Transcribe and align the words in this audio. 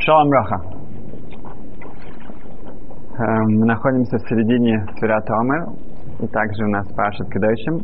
Шалом. 0.00 0.30
Эм, 3.18 3.58
Мы 3.58 3.66
находимся 3.66 4.16
в 4.16 4.28
середине 4.28 4.82
Свирата 4.98 5.34
Омер, 5.34 5.66
и 6.20 6.26
также 6.28 6.64
у 6.64 6.68
нас 6.68 6.88
Пашет 6.94 7.28
Кедойшим. 7.30 7.80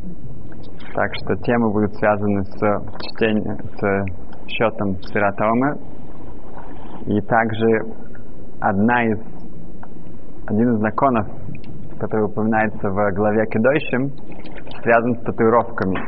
Так 0.94 1.10
что 1.20 1.36
темы 1.36 1.70
будут 1.72 1.94
связаны 1.96 2.42
с 2.44 2.56
чтением, 3.02 3.58
с 3.58 4.48
счетом 4.48 4.96
Свирата 5.02 5.44
Омер. 5.44 5.76
И 7.06 7.20
также 7.20 7.66
одна 8.60 9.04
из, 9.04 9.18
один 10.46 10.72
из 10.72 10.80
законов, 10.80 11.26
который 12.00 12.24
упоминается 12.24 12.88
в 12.88 13.12
главе 13.12 13.44
Кедойшим, 13.46 14.10
связан 14.82 15.14
с 15.16 15.20
татуировками. 15.22 15.98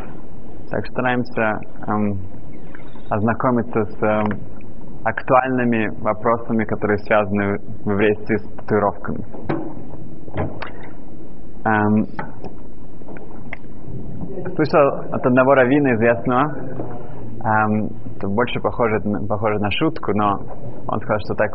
Так 0.71 0.87
что 0.87 0.93
стараемся 0.95 1.61
эм, 1.87 2.19
ознакомиться 3.11 3.85
с 3.85 4.03
эм, 4.03 4.58
актуальными 5.05 5.89
вопросами, 6.03 6.65
которые 6.65 6.99
связаны 6.99 7.59
в 7.85 7.91
еврействе 7.91 8.39
с 8.39 8.43
татуировками. 8.57 9.25
Эм, 11.65 12.07
слышал 14.55 14.89
от 15.13 15.27
одного 15.27 15.55
раввина 15.55 15.95
известного, 15.95 16.43
эм, 17.45 17.89
это 18.17 18.29
больше 18.29 18.61
похоже, 18.61 19.01
похоже 19.29 19.59
на 19.61 19.71
шутку, 19.71 20.13
но 20.15 20.39
он 20.89 21.01
сказал, 21.01 21.19
что 21.21 21.35
так 21.35 21.51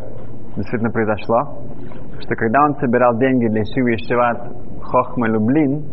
действительно 0.55 0.91
произошло, 0.91 1.57
что 2.19 2.35
когда 2.35 2.63
он 2.63 2.75
собирал 2.75 3.17
деньги 3.17 3.47
для 3.47 3.63
Шивы 3.65 3.95
Ишиват 3.95 4.47
Хохма 4.81 5.27
Люблин, 5.27 5.83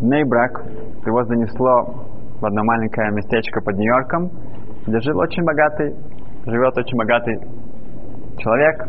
Нейбрак, 0.00 0.64
его 1.06 1.24
занесло 1.24 2.04
в 2.40 2.44
одно 2.44 2.62
маленькое 2.62 3.10
местечко 3.12 3.60
под 3.62 3.76
Нью-Йорком, 3.76 4.30
где 4.86 5.00
жил 5.00 5.18
очень 5.18 5.44
богатый, 5.44 5.94
живет 6.50 6.76
очень 6.76 6.96
богатый 6.96 7.38
человек, 8.38 8.88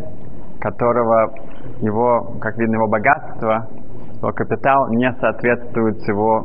которого 0.59 1.33
его, 1.81 2.35
как 2.39 2.57
видно, 2.57 2.75
его 2.75 2.87
богатство, 2.87 3.67
его 4.21 4.31
капитал 4.31 4.89
не 4.89 5.11
соответствует 5.19 5.99
с 6.01 6.07
его 6.07 6.43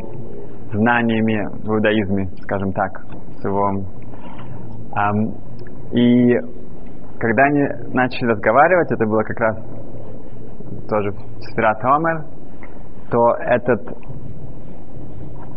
знаниями 0.73 1.49
в 1.65 1.71
иудаизме, 1.71 2.27
скажем 2.43 2.73
так, 2.73 2.91
с 3.41 3.45
его. 3.45 3.85
Um, 4.97 5.35
и 5.93 6.37
когда 7.19 7.45
они 7.45 7.67
начали 7.93 8.31
разговаривать, 8.31 8.91
это 8.93 9.07
было 9.07 9.23
как 9.23 9.41
раз 9.41 9.57
тоже 10.89 11.13
Сферат 11.41 11.85
Омер, 11.85 12.25
то 13.11 13.35
этот 13.41 13.81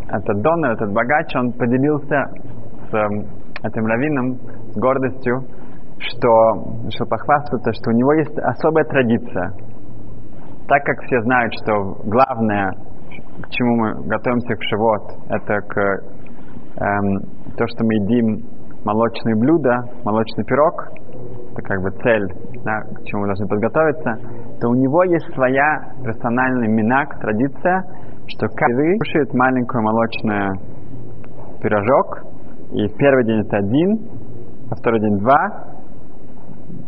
этот 0.09 0.41
донор, 0.41 0.71
этот 0.71 0.93
богач, 0.93 1.35
он 1.35 1.51
поделился 1.51 2.31
с 2.89 2.93
этим 3.63 3.85
раввином 3.85 4.37
гордостью, 4.79 5.43
что, 5.99 6.89
что 6.89 7.05
похвастаться, 7.05 7.71
что 7.73 7.91
у 7.91 7.93
него 7.93 8.13
есть 8.13 8.37
особая 8.37 8.85
традиция. 8.85 9.53
Так 10.67 10.83
как 10.83 11.01
все 11.05 11.21
знают, 11.21 11.53
что 11.61 11.73
главное, 12.05 12.71
к 13.41 13.49
чему 13.49 13.75
мы 13.77 14.07
готовимся 14.07 14.55
к 14.55 14.63
шивот, 14.63 15.03
это 15.29 15.61
к 15.61 15.77
эм, 16.81 17.19
то, 17.55 17.65
что 17.67 17.83
мы 17.85 17.93
едим 17.95 18.57
молочные 18.83 19.35
блюда, 19.35 19.83
молочный 20.03 20.43
пирог, 20.45 20.89
это 21.51 21.61
как 21.61 21.81
бы 21.81 21.89
цель, 22.03 22.27
да, 22.63 22.81
к 22.81 23.03
чему 23.05 23.21
мы 23.21 23.27
должны 23.27 23.47
подготовиться, 23.47 24.17
то 24.61 24.69
у 24.69 24.75
него 24.75 25.03
есть 25.03 25.33
своя 25.33 25.93
персональная 26.03 26.67
минак, 26.67 27.19
традиция, 27.19 27.83
что 28.27 28.47
каждый 28.47 28.97
кушает 28.99 29.33
маленькую 29.33 29.83
молочный 29.83 30.59
пирожок, 31.61 32.23
и 32.71 32.87
в 32.87 32.97
первый 32.97 33.25
день 33.25 33.41
это 33.41 33.57
один, 33.57 34.16
а 34.69 34.75
второй 34.75 34.99
день 34.99 35.17
два, 35.19 35.67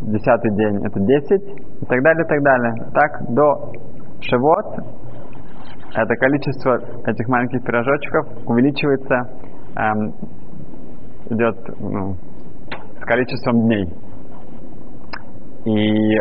десятый 0.01 0.51
день 0.55 0.85
это 0.85 0.99
десять, 0.99 1.43
и 1.81 1.85
так 1.85 2.01
далее, 2.03 2.25
и 2.25 2.27
так 2.27 2.41
далее. 2.43 2.73
Так 2.93 3.33
до 3.33 3.71
Шивот 4.21 4.65
это 5.95 6.15
количество 6.15 6.79
этих 7.05 7.27
маленьких 7.27 7.63
пирожочков 7.63 8.27
увеличивается, 8.45 9.29
эм, 9.75 10.13
идет 11.29 11.57
ну, 11.79 12.15
с 13.01 13.05
количеством 13.05 13.61
дней. 13.61 13.85
И 15.65 16.15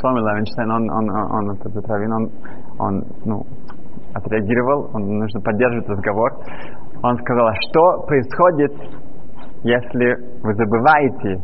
Шломи 0.00 0.18
Левенштейн, 0.18 0.70
он, 0.70 0.90
он, 0.90 1.10
он, 1.10 1.32
он, 1.32 1.50
этот 1.52 1.86
раввин, 1.88 2.12
он, 2.12 2.30
он 2.78 3.04
ну, 3.24 3.46
отреагировал, 4.14 4.90
он 4.94 5.18
нужно 5.18 5.40
поддерживать 5.40 5.88
разговор. 5.88 6.32
Он 7.02 7.16
сказал, 7.18 7.48
а 7.48 7.54
что 7.54 8.06
происходит, 8.06 8.72
если 9.64 10.14
вы 10.42 10.54
забываете 10.54 11.40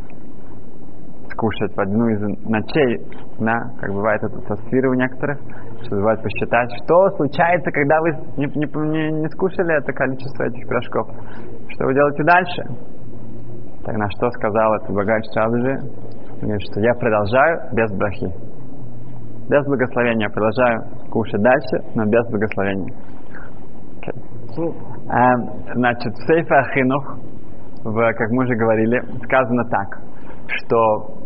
скушать 1.31 1.73
в 1.75 1.79
одну 1.79 2.07
из 2.09 2.21
ночей, 2.45 3.01
да, 3.39 3.57
как 3.79 3.91
бывает 3.91 4.21
это 4.21 4.37
у 4.89 4.93
некоторых, 4.93 5.39
что 5.81 5.95
бывает 5.95 6.21
посчитать, 6.21 6.69
что 6.83 7.09
случается, 7.17 7.71
когда 7.71 7.99
вы 8.01 8.11
не, 8.37 8.45
не, 8.45 9.21
не, 9.21 9.29
скушали 9.29 9.75
это 9.77 9.91
количество 9.93 10.43
этих 10.43 10.67
пирожков, 10.67 11.09
что 11.69 11.85
вы 11.85 11.93
делаете 11.93 12.23
дальше? 12.23 12.63
Так 13.85 13.97
на 13.97 14.07
что 14.11 14.29
сказал 14.31 14.75
этот 14.75 14.91
богач 14.93 15.25
сразу 15.33 15.57
же? 15.57 15.79
Говорит, 16.41 16.61
что 16.69 16.79
я 16.79 16.93
продолжаю 16.93 17.59
без 17.73 17.91
брахи. 17.97 18.27
Без 19.49 19.65
благословения 19.65 20.29
продолжаю 20.29 20.83
кушать 21.09 21.41
дальше, 21.41 21.77
но 21.95 22.05
без 22.05 22.27
благословения. 22.29 22.93
Okay. 24.01 24.31
А, 25.09 25.35
значит, 25.73 26.13
в 26.13 26.27
Сейфе 26.27 26.53
Ахинух, 26.53 27.17
в, 27.83 28.13
как 28.13 28.29
мы 28.31 28.43
уже 28.43 28.55
говорили, 28.55 29.01
сказано 29.23 29.65
так, 29.65 29.99
что 30.47 31.17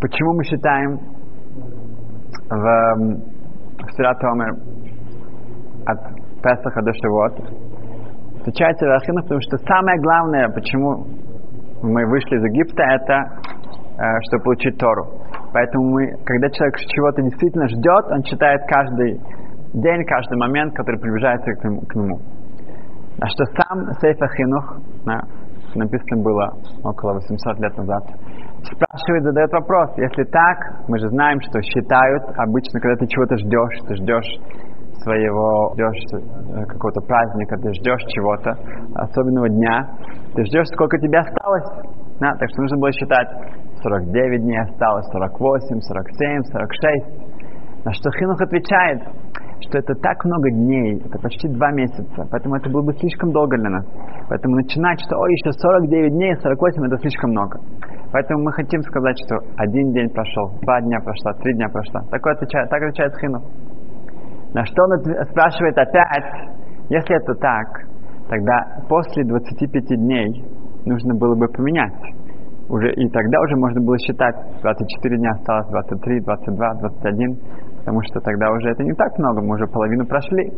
почему 0.00 0.34
мы 0.34 0.44
считаем 0.44 0.98
в, 2.50 3.24
в 3.78 4.24
Омер 4.32 4.56
от 5.86 5.98
Песаха 6.42 6.82
до 6.82 6.92
Шивот, 6.94 7.32
встречается 8.38 8.86
в 8.86 8.90
Ахинух, 8.90 9.24
потому 9.24 9.40
что 9.40 9.56
самое 9.58 10.00
главное, 10.00 10.48
почему 10.50 11.06
мы 11.82 12.06
вышли 12.06 12.36
из 12.36 12.44
Египта, 12.44 12.82
это 12.82 13.14
э, 13.98 14.20
чтобы 14.28 14.44
получить 14.44 14.78
Тору. 14.78 15.06
Поэтому 15.52 15.90
мы, 15.90 16.16
когда 16.24 16.50
человек 16.50 16.76
чего-то 16.78 17.22
действительно 17.22 17.68
ждет, 17.68 18.06
он 18.10 18.22
читает 18.22 18.60
каждый 18.66 19.20
день, 19.72 20.04
каждый 20.04 20.36
момент, 20.38 20.74
который 20.74 21.00
приближается 21.00 21.52
к 21.52 21.64
нему. 21.64 21.80
К 21.82 21.94
нему. 21.94 22.18
А 23.20 23.28
что 23.28 23.44
сам 23.56 23.92
Сейфа 24.00 24.26
Хинух, 24.36 24.78
да, 25.06 25.20
написано 25.78 26.22
было 26.22 26.52
около 26.82 27.14
800 27.14 27.60
лет 27.60 27.76
назад, 27.76 28.04
спрашивает, 28.64 29.24
задает 29.24 29.52
вопрос. 29.52 29.90
Если 29.96 30.24
так, 30.24 30.88
мы 30.88 30.98
же 30.98 31.08
знаем, 31.08 31.40
что 31.40 31.60
считают 31.62 32.22
обычно, 32.36 32.80
когда 32.80 32.96
ты 32.96 33.06
чего-то 33.06 33.36
ждешь, 33.36 33.78
ты 33.88 33.96
ждешь 33.96 34.40
своего, 35.02 35.74
ждешь 35.74 36.66
какого-то 36.68 37.00
праздника, 37.02 37.56
ты 37.56 37.72
ждешь 37.74 38.02
чего-то, 38.08 38.56
особенного 38.94 39.48
дня, 39.48 39.88
ты 40.34 40.44
ждешь, 40.44 40.68
сколько 40.72 40.98
тебе 40.98 41.18
осталось. 41.18 41.68
Да, 42.20 42.32
так 42.38 42.48
что 42.50 42.62
нужно 42.62 42.78
было 42.78 42.92
считать 42.92 43.28
49 43.82 44.42
дней 44.42 44.60
осталось, 44.60 45.06
48, 45.12 45.80
47, 45.80 46.42
46. 46.44 47.84
На 47.84 47.92
что 47.92 48.10
Хинух 48.12 48.40
отвечает, 48.40 49.02
что 49.68 49.78
это 49.78 49.94
так 49.94 50.24
много 50.24 50.50
дней, 50.50 51.00
это 51.04 51.18
почти 51.18 51.48
два 51.48 51.70
месяца, 51.72 52.26
поэтому 52.30 52.56
это 52.56 52.70
было 52.70 52.82
бы 52.82 52.92
слишком 52.94 53.32
долго 53.32 53.56
для 53.56 53.70
нас. 53.70 53.86
Поэтому 54.28 54.56
начинать, 54.56 55.00
что 55.06 55.18
ой, 55.18 55.32
еще 55.32 55.52
49 55.52 56.12
дней, 56.12 56.36
48 56.36 56.86
это 56.86 56.98
слишком 56.98 57.30
много. 57.30 57.60
Поэтому 58.12 58.44
мы 58.44 58.52
хотим 58.52 58.82
сказать, 58.82 59.16
что 59.26 59.38
один 59.56 59.92
день 59.92 60.08
прошел, 60.10 60.52
два 60.62 60.80
дня 60.80 61.00
прошло, 61.00 61.32
три 61.42 61.54
дня 61.54 61.68
прошло. 61.68 62.00
Такое 62.10 62.34
отвечает, 62.34 62.70
так 62.70 62.82
отвечает 62.82 63.12
Хинух. 63.20 63.42
На 64.54 64.64
что 64.64 64.84
он 64.84 64.98
спрашивает 65.30 65.76
опять, 65.76 66.24
если 66.88 67.16
это 67.16 67.34
так, 67.34 67.66
тогда 68.28 68.84
после 68.88 69.24
25 69.24 69.86
дней 69.98 70.44
нужно 70.86 71.14
было 71.14 71.34
бы 71.34 71.48
поменять 71.48 71.92
уже, 72.68 72.92
и 72.94 73.08
тогда 73.08 73.40
уже 73.40 73.56
можно 73.56 73.80
было 73.80 73.98
считать, 73.98 74.34
24 74.62 75.16
дня 75.18 75.30
осталось, 75.30 75.68
23, 75.68 76.20
22, 76.20 76.74
21, 76.74 77.38
потому 77.84 78.00
что 78.02 78.20
тогда 78.20 78.50
уже 78.50 78.70
это 78.70 78.82
не 78.82 78.94
так 78.94 79.18
много, 79.18 79.42
мы 79.42 79.56
уже 79.56 79.66
половину 79.66 80.06
прошли. 80.06 80.50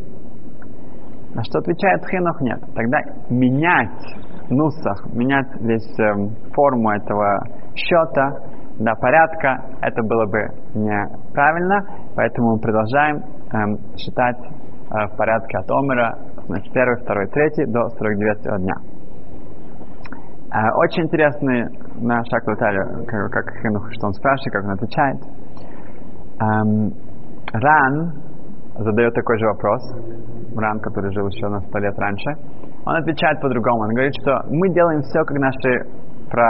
На 1.34 1.42
что 1.42 1.58
отвечает 1.58 2.06
Хенох? 2.06 2.40
Нет. 2.40 2.60
Тогда 2.74 2.98
менять 3.28 3.90
нусах, 4.48 5.04
менять 5.12 5.48
здесь 5.60 5.98
э, 5.98 6.28
форму 6.54 6.90
этого 6.90 7.42
счета, 7.74 8.38
до 8.78 8.94
порядка, 8.94 9.64
это 9.82 10.02
было 10.02 10.26
бы 10.26 10.38
неправильно, 10.74 11.84
поэтому 12.14 12.52
мы 12.52 12.58
продолжаем 12.60 13.16
э, 13.16 13.96
считать 13.96 14.38
э, 14.38 15.06
в 15.12 15.16
порядке 15.16 15.58
от 15.58 15.70
Омера, 15.70 16.16
значит, 16.46 16.72
первый, 16.72 16.96
второй, 17.02 17.26
третий 17.26 17.66
до 17.66 17.88
49 17.88 18.62
дня. 18.62 18.74
Очень 20.76 21.02
интересный 21.02 21.66
на 22.00 22.22
шаг 22.24 22.44
как, 22.44 23.30
как 23.32 23.56
Хинух, 23.60 23.92
что 23.92 24.06
он 24.06 24.12
спрашивает, 24.14 24.52
как 24.52 24.64
он 24.64 24.70
отвечает. 24.70 25.16
Эм, 26.40 26.92
Ран 27.60 28.12
задает 28.78 29.14
такой 29.14 29.38
же 29.38 29.46
вопрос, 29.46 29.82
Ран, 30.56 30.80
который 30.80 31.12
жил 31.12 31.26
еще 31.28 31.48
на 31.48 31.60
сто 31.60 31.78
лет 31.78 31.98
раньше, 31.98 32.30
он 32.84 32.96
отвечает 32.96 33.40
по-другому. 33.40 33.82
Он 33.82 33.88
говорит, 33.90 34.14
что 34.22 34.42
мы 34.50 34.68
делаем 34.72 35.00
все, 35.02 35.24
как 35.24 35.38
наши 35.38 35.86
про 36.30 36.48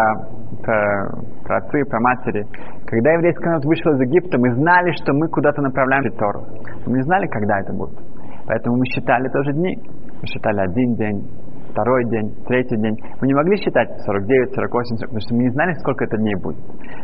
про, 0.62 1.08
про 1.44 1.56
отцы, 1.58 1.84
про 1.84 2.00
матери. 2.00 2.44
Когда 2.86 3.12
еврейский 3.12 3.44
народ 3.44 3.64
вышел 3.64 3.92
из 3.92 4.00
Египта, 4.00 4.38
мы 4.38 4.54
знали, 4.54 4.92
что 5.02 5.12
мы 5.12 5.28
куда-то 5.28 5.60
направляем 5.62 6.10
Тору. 6.12 6.44
Мы 6.86 6.98
не 6.98 7.02
знали, 7.02 7.26
когда 7.26 7.60
это 7.60 7.72
будет. 7.72 7.98
Поэтому 8.46 8.76
мы 8.76 8.86
считали 8.86 9.28
тоже 9.28 9.52
дни. 9.52 9.76
Мы 10.20 10.26
считали 10.26 10.60
один 10.60 10.94
день, 10.94 11.28
второй 11.70 12.04
день, 12.06 12.32
третий 12.46 12.76
день. 12.76 12.96
Мы 13.20 13.26
не 13.26 13.34
могли 13.34 13.56
считать 13.56 13.88
49, 14.04 14.54
48, 14.54 14.96
40, 14.96 15.00
потому 15.00 15.20
что 15.20 15.34
мы 15.34 15.42
не 15.42 15.50
знали, 15.50 15.72
сколько 15.74 16.04
это 16.04 16.16
дней 16.16 16.34
будет. 16.36 16.58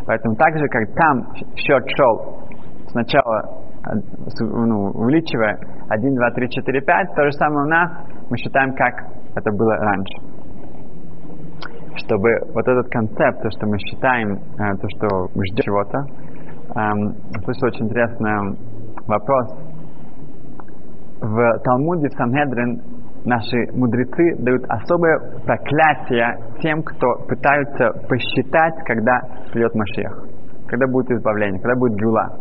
Поэтому 0.07 0.37
так 0.37 0.57
же, 0.57 0.67
как 0.69 0.83
там 0.95 1.35
счет 1.57 1.85
шел 1.97 2.39
сначала 2.89 3.63
ну, 4.41 4.91
увеличивая 4.95 5.59
1, 5.89 6.15
2, 6.15 6.31
3, 6.31 6.49
4, 6.49 6.81
5, 6.81 7.15
то 7.15 7.25
же 7.25 7.33
самое 7.33 7.67
у 7.67 7.69
нас, 7.69 7.91
мы 8.31 8.37
считаем, 8.39 8.75
как 8.75 9.07
это 9.35 9.51
было 9.53 9.77
раньше. 9.77 10.19
Чтобы 11.97 12.31
вот 12.55 12.67
этот 12.67 12.89
концепт, 12.89 13.43
то, 13.43 13.51
что 13.51 13.67
мы 13.67 13.79
считаем, 13.79 14.35
э, 14.35 14.77
то, 14.81 14.89
что 14.97 15.29
мы 15.35 15.45
ждем 15.47 15.63
чего-то, 15.63 15.99
эм, 16.75 17.15
слышал 17.45 17.69
очень 17.69 17.87
интересный 17.87 18.57
вопрос. 19.07 19.55
В 21.21 21.59
Талмуде, 21.65 22.09
в 22.09 22.13
Санхедрин, 22.15 22.81
наши 23.25 23.69
мудрецы 23.73 24.37
дают 24.39 24.65
особое 24.69 25.19
проклятие 25.45 26.39
тем, 26.61 26.83
кто 26.83 27.15
пытаются 27.29 27.91
посчитать, 28.09 28.75
когда 28.85 29.21
придет 29.53 29.75
Машех, 29.75 30.25
когда 30.67 30.87
будет 30.87 31.11
избавление, 31.11 31.61
когда 31.61 31.79
будет 31.79 31.95
гюла. 31.99 32.39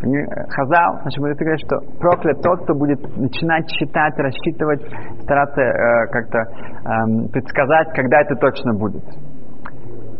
Хазал, 0.00 1.00
значит, 1.02 1.18
мудрецы 1.18 1.44
говорят, 1.44 1.60
что 1.60 1.76
проклят 1.98 2.40
тот, 2.42 2.62
кто 2.62 2.74
будет 2.74 3.00
начинать 3.16 3.68
считать, 3.70 4.16
рассчитывать, 4.18 4.80
стараться 5.22 5.60
э, 5.60 6.06
как-то 6.12 6.38
э, 6.38 7.28
предсказать, 7.32 7.88
когда 7.94 8.20
это 8.20 8.36
точно 8.36 8.74
будет. 8.74 9.04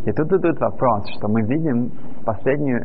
И 0.05 0.11
тут 0.11 0.27
идет 0.33 0.59
вопрос, 0.59 1.07
что 1.17 1.27
мы 1.29 1.41
видим 1.43 1.91
последние 2.25 2.81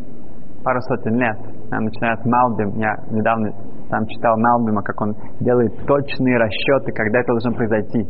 пару 0.65 0.81
сотен 0.83 1.15
лет, 1.17 1.37
да, 1.71 1.79
начиная 1.79 2.17
с 2.17 2.25
Малбим, 2.25 2.79
я 2.79 2.95
недавно 3.11 3.51
сам 3.91 4.07
читал 4.07 4.37
Малбима, 4.39 4.83
как 4.83 5.01
он 5.01 5.15
делает 5.41 5.73
точные 5.87 6.39
расчеты, 6.39 6.93
когда 6.93 7.21
это 7.21 7.33
должно 7.33 7.53
произойти. 7.53 8.03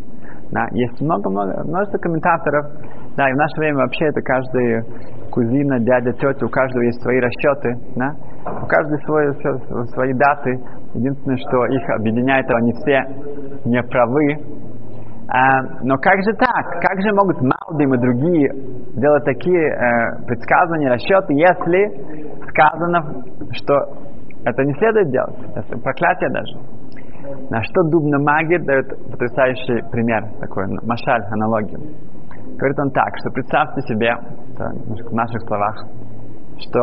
Да, 0.52 0.66
есть 0.72 1.00
много-много, 1.00 1.64
множество 1.64 1.98
комментаторов, 1.98 2.66
да, 3.16 3.28
и 3.28 3.32
в 3.32 3.37
наше 3.37 3.58
время 3.58 3.78
вообще 3.78 4.06
это 4.06 4.20
каждый 4.22 4.82
кузина, 5.32 5.80
дядя, 5.80 6.12
тетя, 6.12 6.46
у 6.46 6.48
каждого 6.48 6.82
есть 6.82 7.02
свои 7.02 7.19
расчеты, 7.19 7.75
да, 7.96 8.14
у 8.46 8.67
каждого 8.67 8.99
свои, 8.99 9.32
свои 9.87 10.12
даты. 10.14 10.61
Единственное, 10.94 11.38
что 11.38 11.67
их 11.67 11.88
объединяет, 11.91 12.50
они 12.50 12.73
все 12.73 13.05
не 13.64 13.82
правы. 13.82 14.37
А, 15.29 15.62
но 15.82 15.96
как 15.96 16.23
же 16.23 16.32
так? 16.37 16.81
Как 16.82 17.00
же 17.00 17.12
могут 17.14 17.41
Малдим 17.41 17.94
и 17.94 17.99
другие 17.99 18.52
делать 18.94 19.25
такие 19.25 19.69
э, 19.69 20.26
предсказания, 20.26 20.91
расчеты, 20.93 21.32
если 21.32 21.91
сказано, 22.50 23.25
что 23.52 23.75
это 24.44 24.62
не 24.64 24.75
следует 24.75 25.11
делать? 25.11 25.37
Это 25.56 25.79
проклятие 25.79 26.31
даже. 26.31 26.75
На 27.49 27.62
что 27.62 27.82
Дубна 27.85 28.19
Магир 28.19 28.62
дает 28.64 28.87
потрясающий 29.11 29.82
пример, 29.90 30.25
такой 30.40 30.67
машаль, 30.82 31.23
аналогию. 31.32 31.81
Говорит 32.58 32.79
он 32.79 32.90
так, 32.90 33.17
что 33.17 33.31
представьте 33.31 33.81
себе, 33.88 34.14
в 34.56 35.14
наших 35.14 35.40
словах, 35.43 35.87
что 36.58 36.81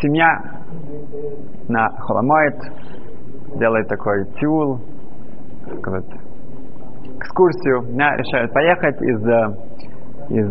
семья 0.00 0.40
на 1.68 1.88
Холомоид 1.98 2.56
делает 3.58 3.88
такой 3.88 4.24
тюл, 4.40 4.80
сказать, 5.78 6.06
экскурсию, 7.16 7.96
да, 7.96 8.16
решают 8.16 8.52
поехать 8.52 9.00
из, 9.02 9.20
из 10.30 10.50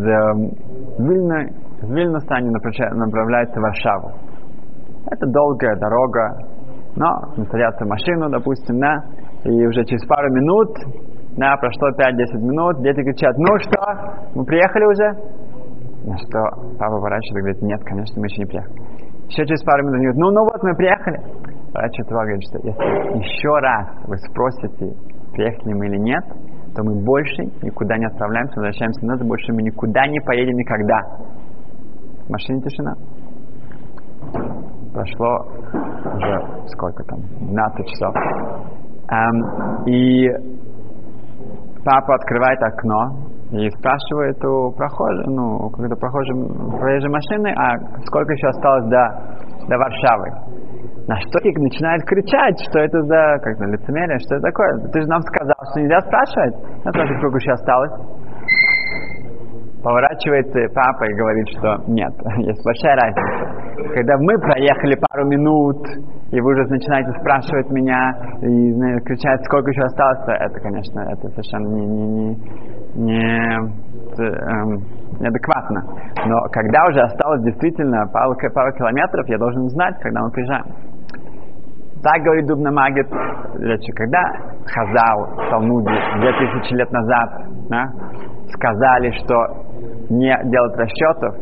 Вильны, 1.00 1.54
из 1.82 1.90
Вильнюса 1.90 2.36
они 2.36 2.50
направляются 2.50 3.60
в 3.60 3.64
Варшаву. 3.64 4.12
Это 5.10 5.26
долгая 5.28 5.76
дорога, 5.78 6.38
но 6.96 7.08
садятся 7.50 7.86
в 7.86 7.88
машину, 7.88 8.30
допустим, 8.30 8.80
да, 8.80 9.04
и 9.44 9.66
уже 9.66 9.84
через 9.86 10.06
пару 10.06 10.32
минут, 10.32 10.70
да, 11.38 11.58
прошло 11.58 11.90
5-10 11.90 12.38
минут, 12.40 12.82
дети 12.82 13.02
кричат, 13.02 13.36
ну 13.38 13.58
что, 13.60 14.30
мы 14.36 14.46
приехали 14.46 14.86
уже? 14.86 15.42
На 16.06 16.18
что 16.18 16.40
папа 16.80 16.96
поворачивается 16.96 17.38
и 17.38 17.42
говорит, 17.42 17.62
нет, 17.62 17.82
конечно, 17.84 18.20
мы 18.20 18.28
еще 18.28 18.42
не 18.42 18.48
приехали. 18.48 18.91
Еще 19.32 19.46
через 19.46 19.64
пару 19.64 19.84
минут 19.84 20.02
говорит, 20.02 20.18
ну, 20.18 20.30
ну 20.32 20.44
вот 20.44 20.62
мы 20.62 20.76
приехали. 20.76 21.22
Поворачивается 21.72 22.14
и 22.14 22.18
говорит, 22.18 22.44
что 22.44 22.58
если 22.68 23.18
еще 23.24 23.60
раз 23.60 23.88
вы 24.06 24.18
спросите, 24.18 24.94
приехали 25.32 25.74
мы 25.74 25.88
или 25.88 26.00
нет, 26.00 26.24
то 26.76 26.84
мы 26.84 27.02
больше 27.02 27.44
никуда 27.62 27.98
не 27.98 28.08
отправляемся, 28.08 28.56
возвращаемся 28.56 29.06
назад, 29.06 29.26
больше 29.26 29.54
мы 29.54 29.64
никуда 29.64 30.06
не 30.08 30.20
поедем 30.20 30.58
никогда. 30.58 31.00
В 32.28 32.30
машине 32.30 32.60
тишина. 32.60 32.96
Прошло 34.94 35.48
уже 36.18 36.68
сколько 36.68 37.02
там, 37.06 37.22
12 37.40 37.88
часов. 37.88 38.14
Um, 39.08 39.86
и 39.86 40.28
папа 41.86 42.16
открывает 42.16 42.62
окно, 42.64 43.31
и 43.52 43.70
спрашивает 43.72 44.44
у 44.46 44.72
прохожей, 44.72 45.26
ну, 45.28 45.70
когда 45.72 45.96
прохожей, 45.96 46.36
проезжей 46.80 47.10
машины, 47.10 47.54
а 47.56 47.78
сколько 48.06 48.32
еще 48.32 48.48
осталось 48.48 48.86
до, 48.86 49.04
до 49.68 49.78
Варшавы. 49.78 50.30
На 51.08 51.20
что 51.20 51.40
их 51.44 51.58
начинает 51.58 52.04
кричать, 52.06 52.56
что 52.70 52.80
это 52.80 53.02
за, 53.04 53.40
как 53.44 53.60
на 53.60 53.66
лицемерие, 53.72 54.20
что 54.20 54.36
это 54.36 54.46
такое? 54.48 54.88
Ты 54.94 55.02
же 55.02 55.08
нам 55.08 55.22
сказал, 55.22 55.56
что 55.72 55.82
нельзя 55.82 56.00
спрашивать. 56.02 56.56
Я 56.86 56.92
спрашиваю, 56.92 57.20
сколько 57.20 57.38
еще 57.38 57.52
осталось. 57.52 57.92
Поворачивается 59.84 60.60
папа 60.76 61.04
и 61.10 61.14
говорит, 61.16 61.48
что 61.58 61.84
нет, 61.88 62.14
есть 62.38 62.64
большая 62.64 62.96
разница. 62.96 63.94
Когда 63.96 64.16
мы 64.20 64.38
проехали 64.40 64.96
пару 65.10 65.28
минут, 65.28 65.84
и 66.32 66.40
вы 66.40 66.54
уже 66.54 66.70
начинаете 66.70 67.12
спрашивать 67.20 67.70
меня 67.72 68.14
и 68.42 68.72
знаете, 68.74 69.04
кричать, 69.04 69.44
сколько 69.44 69.72
еще 69.72 69.82
осталось, 69.82 70.20
то 70.26 70.32
это, 70.32 70.60
конечно, 70.62 71.00
это 71.02 71.28
совершенно 71.30 71.68
не, 71.74 71.86
не, 71.88 72.08
не, 72.08 72.36
неадекватно. 75.20 75.84
Но 76.26 76.42
когда 76.52 76.88
уже 76.88 77.02
осталось 77.02 77.44
действительно 77.44 78.08
пару, 78.08 78.36
пару 78.54 78.74
километров, 78.74 79.28
я 79.28 79.38
должен 79.38 79.70
знать, 79.70 79.98
когда 80.02 80.22
мы 80.22 80.32
приезжаем. 80.32 80.66
Так 82.04 82.24
говорит 82.24 82.48
Дубна 82.48 82.72
Магит, 82.72 83.08
когда 83.96 84.24
Хазал 84.66 85.36
в 85.36 85.50
Талмуде 85.52 85.92
2000 86.20 86.74
лет 86.74 86.92
назад 86.92 87.30
да, 87.70 87.92
сказали, 88.54 89.12
что 89.24 89.36
не 90.10 90.36
делать 90.46 90.76
расчетов, 90.78 91.36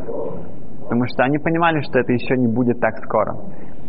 потому 0.82 1.06
что 1.06 1.24
они 1.24 1.38
понимали, 1.38 1.80
что 1.80 1.98
это 2.00 2.12
еще 2.12 2.36
не 2.36 2.46
будет 2.46 2.78
так 2.78 2.94
скоро. 3.04 3.34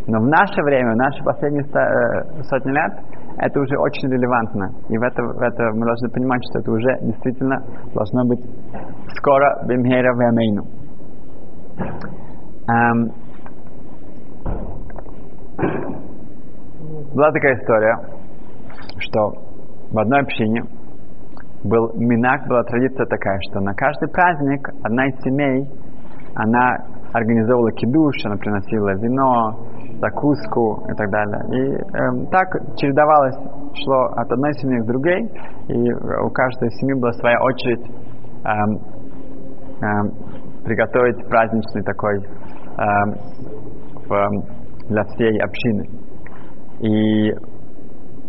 Но 0.08 0.20
в 0.20 0.28
наше 0.28 0.64
время, 0.64 0.94
в 0.94 0.98
наши 0.98 1.24
последние 1.24 1.64
э, 1.64 2.44
сотни 2.44 2.72
лет, 2.72 2.94
это 3.38 3.60
уже 3.60 3.78
очень 3.78 4.10
релевантно. 4.10 4.72
И 4.90 4.98
в 4.98 5.02
это, 5.02 5.24
в 5.24 5.42
это 5.42 5.72
мы 5.74 5.86
должны 5.86 6.10
понимать, 6.10 6.42
что 6.50 6.60
это 6.60 6.72
уже 6.72 6.98
действительно 7.02 7.64
должно 7.94 8.26
быть 8.26 8.42
скоро 9.16 9.64
бимхера 9.68 10.14
вемейну. 10.14 10.64
Эм, 12.68 13.12
была 17.14 17.32
такая 17.32 17.56
история, 17.56 17.98
что 19.00 19.34
в 19.92 20.00
одной 20.00 20.22
общине 20.22 20.64
был 21.64 21.92
минак, 21.96 22.48
была 22.48 22.64
традиция 22.64 23.06
такая, 23.06 23.40
что 23.50 23.60
на 23.60 23.74
каждый 23.74 24.10
праздник 24.10 24.70
одна 24.84 25.08
из 25.08 25.16
семей, 25.22 25.68
она 26.36 26.78
организовывала 27.14 27.72
кидуш, 27.72 28.26
она 28.26 28.38
приносила 28.38 28.94
вино, 28.96 29.58
закуску 30.02 30.84
и 30.90 30.94
так 30.96 31.10
далее. 31.10 31.42
И 31.52 31.76
э, 31.76 32.26
так 32.32 32.48
чередовалось, 32.76 33.38
шло 33.84 34.06
от 34.16 34.32
одной 34.32 34.54
семьи 34.56 34.80
к 34.80 34.86
другой, 34.86 35.22
и 35.68 35.94
у 35.94 36.30
каждой 36.32 36.70
семьи 36.72 37.00
была 37.00 37.14
своя 37.14 37.40
очередь 37.42 37.86
э, 37.86 38.50
э, 39.82 39.86
приготовить 40.66 41.28
праздничный 41.30 41.84
такой 41.84 42.18
э, 42.18 42.84
в, 44.08 44.30
для 44.90 45.04
всей 45.04 45.40
общины. 45.40 45.88
И 46.80 47.32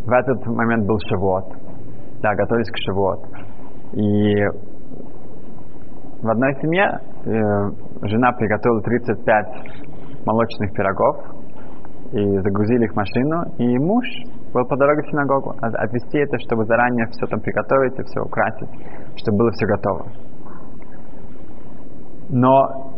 в 0.05 0.11
этот 0.11 0.47
момент 0.47 0.87
был 0.87 0.99
Шавуот. 1.09 1.45
Да, 2.21 2.35
готовились 2.35 2.71
к 2.71 2.77
Шавуот. 2.85 3.21
И 3.95 4.35
в 6.23 6.29
одной 6.29 6.55
семье 6.61 7.01
э, 7.25 8.07
жена 8.07 8.33
приготовила 8.33 8.83
35 8.83 9.47
молочных 10.27 10.73
пирогов, 10.73 11.17
и 12.13 12.39
загрузили 12.41 12.85
их 12.85 12.93
в 12.93 12.97
машину, 12.97 13.45
и 13.59 13.79
муж 13.79 14.05
был 14.53 14.65
по 14.67 14.77
дороге 14.77 15.03
в 15.03 15.11
синагогу. 15.11 15.55
А 15.61 15.67
отвезти 15.69 16.19
это, 16.19 16.39
чтобы 16.41 16.65
заранее 16.67 17.07
все 17.07 17.27
там 17.27 17.41
приготовить 17.41 17.99
и 17.99 18.03
все 18.03 18.21
украсить, 18.21 18.69
чтобы 19.17 19.39
было 19.39 19.51
все 19.53 19.67
готово. 19.67 20.07
Но 22.29 22.93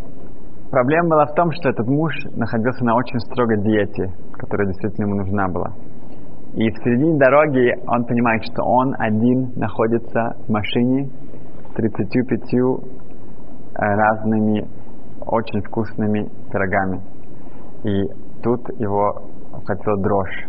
проблема 0.70 1.10
была 1.10 1.26
в 1.26 1.34
том, 1.34 1.52
что 1.52 1.68
этот 1.70 1.86
муж 1.86 2.12
находился 2.36 2.84
на 2.84 2.96
очень 2.96 3.20
строгой 3.20 3.62
диете, 3.62 4.12
которая 4.32 4.68
действительно 4.68 5.06
ему 5.06 5.16
нужна 5.16 5.48
была. 5.48 5.72
И 6.54 6.70
в 6.70 6.76
середине 6.84 7.18
дороги 7.18 7.74
он 7.86 8.04
понимает, 8.04 8.42
что 8.44 8.62
он 8.62 8.94
один 8.98 9.52
находится 9.56 10.36
в 10.46 10.50
машине 10.50 11.08
с 11.70 11.74
35 11.74 12.54
разными 13.74 14.64
очень 15.26 15.62
вкусными 15.62 16.28
пирогами. 16.52 17.00
И 17.82 18.23
тут 18.44 18.60
его 18.78 19.22
хотел 19.66 19.96
дрожь. 20.02 20.46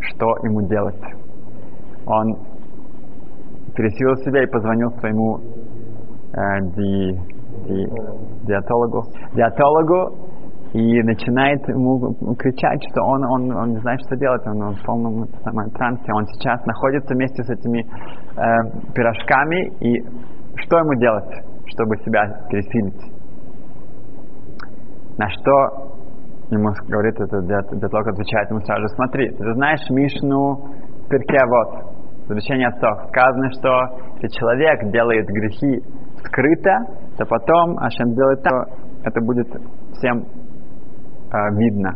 Что 0.00 0.26
ему 0.42 0.62
делать? 0.62 1.00
Он 2.06 2.34
пересилил 3.74 4.16
себя 4.24 4.42
и 4.42 4.46
позвонил 4.46 4.90
своему 4.98 5.38
э, 5.38 6.60
ди, 6.76 7.20
ди, 7.66 7.86
диатологу, 8.46 9.04
диатологу 9.34 10.14
и 10.72 11.02
начинает 11.02 11.68
ему 11.68 12.14
кричать, 12.38 12.80
что 12.90 13.02
он, 13.04 13.24
он, 13.24 13.56
он 13.56 13.70
не 13.70 13.78
знает, 13.80 14.00
что 14.06 14.16
делать, 14.16 14.46
он, 14.46 14.62
он 14.62 14.74
в 14.74 14.84
полном 14.84 15.26
самом 15.44 15.70
трансе, 15.70 16.12
он 16.12 16.26
сейчас 16.26 16.64
находится 16.64 17.14
вместе 17.14 17.42
с 17.42 17.50
этими 17.50 17.80
э, 17.80 18.92
пирожками, 18.94 19.72
и 19.80 20.02
что 20.56 20.78
ему 20.78 20.94
делать, 20.94 21.44
чтобы 21.66 21.96
себя 21.98 22.46
пересилить? 22.48 23.12
На 25.18 25.28
что 25.30 25.95
ему 26.50 26.70
говорит 26.88 27.20
этот 27.20 27.46
диатолог, 27.46 28.06
отвечает 28.08 28.50
ему 28.50 28.60
сразу, 28.60 28.86
смотри, 28.94 29.30
ты 29.30 29.54
знаешь 29.54 29.80
Мишну 29.90 30.68
Перке, 31.08 31.38
вот, 31.48 31.96
Завещание 32.28 32.66
отцов. 32.66 33.08
Сказано, 33.10 33.50
что 33.52 33.70
если 34.20 34.38
человек 34.38 34.90
делает 34.90 35.26
грехи 35.26 35.80
скрыто, 36.24 36.78
то 37.16 37.24
потом 37.24 37.78
Ашем 37.78 38.14
делает 38.14 38.42
так, 38.42 38.68
это 39.04 39.20
будет 39.20 39.46
всем 39.92 40.24
э, 41.32 41.54
видно. 41.56 41.92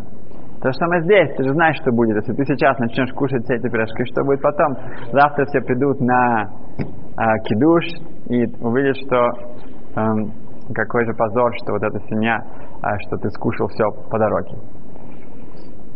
То 0.62 0.70
же 0.70 0.74
самое 0.74 1.02
здесь, 1.02 1.34
ты 1.36 1.42
же 1.42 1.52
знаешь, 1.52 1.76
что 1.80 1.90
будет. 1.90 2.14
Если 2.16 2.32
ты 2.34 2.44
сейчас 2.44 2.78
начнешь 2.78 3.10
кушать 3.14 3.42
все 3.44 3.54
эти 3.54 3.68
пирожки, 3.68 4.04
что 4.04 4.22
будет 4.22 4.40
потом? 4.40 4.76
Завтра 5.10 5.46
все 5.46 5.60
придут 5.62 6.00
на 6.00 6.44
э, 6.44 7.24
кидуш 7.46 7.84
и 8.28 8.46
увидят, 8.62 8.96
что 8.98 9.16
э, 9.96 10.02
какой 10.74 11.06
же 11.06 11.12
позор, 11.14 11.52
что 11.64 11.72
вот 11.72 11.82
эта 11.82 11.98
семья, 12.06 12.38
э, 12.82 12.98
что 13.06 13.16
ты 13.18 13.30
скушал 13.30 13.68
все 13.68 13.90
по 14.10 14.18
дороге. 14.18 14.56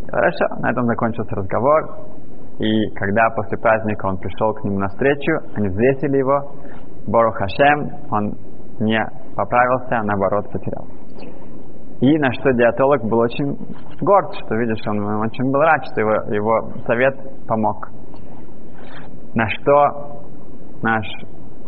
Хорошо, 0.09 0.47
на 0.61 0.71
этом 0.71 0.87
закончился 0.87 1.35
разговор. 1.35 1.83
И 2.59 2.91
когда 2.95 3.31
после 3.31 3.59
праздника 3.59 4.07
он 4.07 4.17
пришел 4.19 4.55
к 4.55 4.63
нему 4.65 4.79
навстречу, 4.79 5.33
они 5.57 5.69
взвесили 5.69 6.19
его, 6.19 6.53
Борух 7.07 7.37
Хашем, 7.37 7.91
он 8.11 8.33
не 8.81 9.01
поправился, 9.35 9.99
а 9.99 10.05
наоборот 10.05 10.51
потерял. 10.51 10.87
И 12.01 12.19
на 12.19 12.33
что 12.33 12.53
диатолог 12.53 13.03
был 13.05 13.19
очень 13.19 13.57
горд, 14.01 14.35
что 14.45 14.55
видишь, 14.57 14.87
он 14.87 15.01
очень 15.21 15.51
был 15.51 15.61
рад, 15.61 15.85
что 15.87 16.01
его, 16.01 16.13
его 16.33 16.73
совет 16.87 17.15
помог. 17.47 17.89
На 19.35 19.49
что 19.49 20.23
наш 20.83 21.07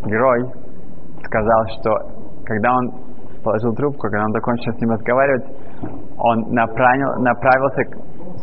герой 0.05 0.51
сказал, 1.25 1.65
что 1.81 1.91
когда 2.45 2.77
он 2.77 3.06
положил 3.47 3.73
трубку, 3.75 4.03
когда 4.03 4.25
он 4.25 4.33
закончил 4.33 4.73
с 4.73 4.81
ним 4.81 4.91
разговаривать, 4.91 5.45
он 6.19 6.53
направил, 6.53 7.23
направился 7.23 7.83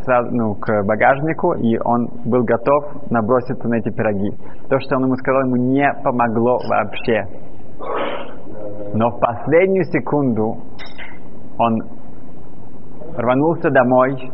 сразу, 0.02 0.30
ну, 0.32 0.54
к 0.54 0.82
багажнику, 0.84 1.52
и 1.54 1.78
он 1.84 2.08
был 2.24 2.42
готов 2.42 3.10
наброситься 3.10 3.68
на 3.68 3.74
эти 3.74 3.90
пироги. 3.90 4.30
То, 4.70 4.80
что 4.80 4.96
он 4.96 5.04
ему 5.04 5.16
сказал, 5.16 5.42
ему 5.42 5.56
не 5.56 5.86
помогло 6.02 6.58
вообще. 6.68 7.24
Но 8.94 9.10
в 9.10 9.20
последнюю 9.20 9.84
секунду 9.84 10.56
он 11.58 11.82
рванулся 13.16 13.70
домой, 13.70 14.32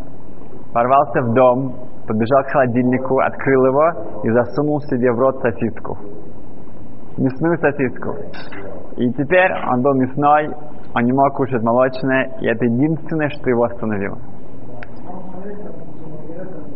ворвался 0.73 1.23
в 1.23 1.35
дом, 1.35 1.75
подбежал 2.07 2.45
к 2.45 2.53
холодильнику, 2.53 3.19
открыл 3.19 3.67
его 3.67 3.91
и 4.23 4.31
засунул 4.31 4.81
себе 4.83 5.11
в 5.13 5.19
рот 5.19 5.41
сосиску. 5.43 5.99
Мясную 7.19 7.59
сосиску. 7.59 8.15
И 9.01 9.11
теперь 9.13 9.51
он 9.73 9.83
был 9.83 9.95
мясной, 9.95 10.51
он 10.95 11.03
не 11.05 11.13
мог 11.13 11.35
кушать 11.35 11.63
молочное, 11.63 12.37
и 12.41 12.47
это 12.47 12.65
единственное, 12.65 13.31
что 13.31 13.49
его 13.51 13.65
остановило 13.65 14.19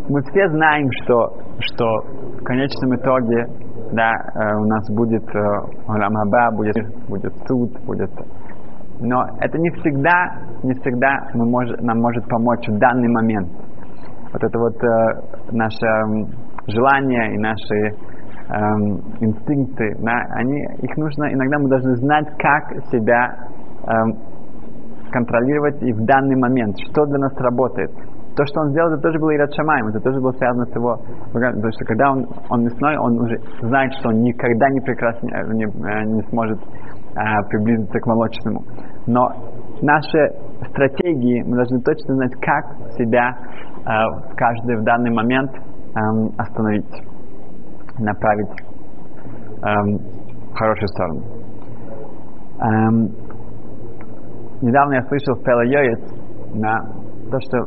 мы 0.08 0.20
все 0.22 0.48
знаем, 0.50 0.88
что, 1.02 1.32
что 1.60 1.84
в 2.38 2.44
конечном 2.44 2.94
итоге 2.96 3.46
да, 3.92 4.12
э, 4.12 4.56
у 4.56 4.64
нас 4.64 4.90
будет 4.90 5.24
э, 5.34 6.50
будет, 6.52 7.08
будет 7.08 7.32
суд, 7.46 7.70
будет... 7.86 8.10
Но 9.00 9.24
это 9.40 9.58
не 9.58 9.70
всегда, 9.70 10.38
не 10.62 10.72
всегда 10.74 11.28
мы 11.34 11.46
мож, 11.50 11.68
нам 11.80 12.00
может 12.00 12.28
помочь 12.28 12.66
в 12.68 12.78
данный 12.78 13.08
момент. 13.08 13.48
Вот 14.32 14.42
это 14.42 14.58
вот 14.58 14.76
э, 14.82 15.52
наше 15.52 15.86
желание 16.66 17.34
и 17.34 17.38
наши 17.38 17.96
э, 18.48 18.54
инстинкты, 19.20 19.96
да, 20.00 20.12
они, 20.34 20.60
их 20.82 20.96
нужно, 20.96 21.32
иногда 21.32 21.58
мы 21.58 21.68
должны 21.68 21.96
знать, 21.96 22.26
как 22.38 22.84
себя 22.90 23.34
э, 23.86 23.92
контролировать 25.10 25.82
и 25.82 25.92
в 25.92 26.04
данный 26.04 26.36
момент, 26.36 26.76
что 26.90 27.06
для 27.06 27.18
нас 27.18 27.32
работает. 27.38 27.90
То, 28.36 28.44
что 28.46 28.62
он 28.62 28.70
сделал, 28.70 28.92
это 28.92 29.02
тоже 29.02 29.18
было 29.20 29.34
Ират 29.36 29.54
Шамаем, 29.54 29.86
это 29.86 30.00
тоже 30.00 30.20
было 30.20 30.32
связано 30.32 30.66
с 30.66 30.74
его... 30.74 30.98
Потому 31.32 31.70
что 31.70 31.84
когда 31.84 32.10
он, 32.10 32.26
он 32.50 32.64
мясной, 32.64 32.96
он 32.96 33.20
уже 33.20 33.38
знает, 33.62 33.92
что 34.00 34.08
он 34.08 34.22
никогда 34.22 34.68
не, 34.70 34.80
прекрасне, 34.80 35.30
э, 35.32 35.52
не, 35.52 35.64
э, 35.66 36.04
не 36.06 36.22
сможет 36.30 36.58
а, 37.16 37.42
приблизиться 37.44 38.00
к 38.00 38.06
молочному. 38.06 38.64
Но 39.06 39.28
наши 39.82 40.32
стратегии, 40.70 41.42
мы 41.42 41.56
должны 41.56 41.80
точно 41.80 42.14
знать, 42.16 42.32
как 42.40 42.64
себя 42.98 43.36
а, 43.84 44.20
каждый 44.34 44.78
в 44.80 44.82
данный 44.82 45.12
момент 45.12 45.52
а, 45.94 46.00
остановить, 46.38 46.90
направить 47.98 48.50
а, 49.62 49.82
в 49.82 50.54
хорошую 50.56 50.88
сторону. 50.88 51.22
А, 52.58 52.90
недавно 54.62 54.94
я 54.94 55.02
слышал 55.02 55.34
в 55.34 55.42
Пелайоец 55.42 56.00
на 56.54 56.80
то, 57.30 57.38
что 57.40 57.66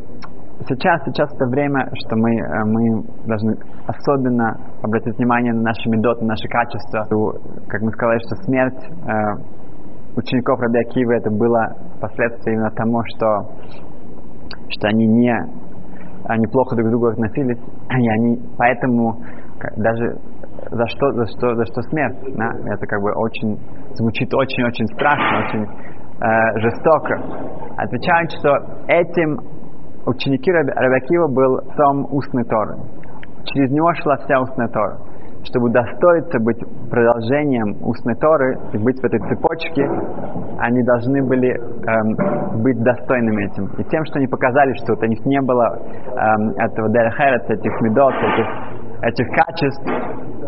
сейчас, 0.68 1.04
сейчас 1.06 1.34
это 1.34 1.46
время, 1.48 1.90
что 1.94 2.16
мы, 2.16 2.36
э, 2.36 2.66
мы 2.66 3.04
должны 3.26 3.56
особенно 3.86 4.58
обратить 4.82 5.18
внимание 5.18 5.54
на 5.54 5.62
наши 5.62 5.90
медоты, 5.90 6.22
на 6.22 6.30
наши 6.30 6.48
качества. 6.48 7.06
Как 7.68 7.82
мы 7.82 7.92
сказали, 7.92 8.20
что 8.20 8.36
смерть 8.44 8.84
э, 8.84 10.18
учеников 10.18 10.60
Раби 10.60 10.80
Акивы 10.80 11.16
это 11.16 11.30
было 11.30 11.76
последствием 12.02 12.60
именно 12.60 12.72
тому, 12.72 13.02
что, 13.16 13.28
что 14.70 14.88
они 14.88 15.08
не 15.08 15.68
они 16.26 16.46
плохо 16.48 16.76
друг 16.76 16.88
к 16.88 16.92
другу 16.92 17.06
относились, 17.08 17.58
и 17.58 18.10
они 18.10 18.42
поэтому 18.58 19.22
даже 19.78 20.18
за 20.72 20.88
что, 20.88 21.12
за 21.14 21.26
что, 21.28 21.56
за 21.56 21.66
что 21.66 21.82
смерть, 21.84 22.18
да? 22.36 22.52
это 22.74 22.86
как 22.88 23.02
бы 23.02 23.12
очень 23.14 23.58
звучит 23.94 24.34
очень-очень 24.34 24.88
страшно, 24.88 25.40
очень 25.48 25.64
э, 25.64 26.60
жестоко. 26.60 27.22
Отвечают, 27.78 28.32
что 28.32 28.50
этим 28.88 29.40
ученики 30.06 30.52
Рабиакива 30.52 31.28
был 31.28 31.60
сам 31.76 32.06
устный 32.12 32.44
Торы. 32.46 32.78
Через 33.46 33.72
него 33.72 33.94
шла 33.96 34.18
вся 34.18 34.42
устная 34.42 34.68
Тора. 34.68 34.98
Чтобы 35.44 35.70
достоиться 35.70 36.40
быть 36.40 36.60
продолжением 36.90 37.78
устной 37.82 38.16
Торы 38.16 38.58
и 38.74 38.78
быть 38.78 39.00
в 39.00 39.06
этой 39.06 39.20
цепочке, 39.30 39.88
они 40.60 40.84
должны 40.84 41.24
были 41.24 41.52
эм, 41.56 42.62
быть 42.64 42.82
достойными 42.82 43.46
этим. 43.46 43.68
И 43.78 43.84
тем, 43.86 44.04
что 44.06 44.18
они 44.18 44.28
показали, 44.28 44.74
что 44.84 44.94
у 44.94 45.06
них 45.06 45.24
не 45.26 45.40
было 45.42 45.78
эм, 45.78 46.50
этого 46.58 46.90
Дерехерет, 46.90 47.50
этих 47.50 47.82
медот, 47.82 48.14
этих, 48.16 48.48
этих 49.02 49.28
качеств, 49.30 49.84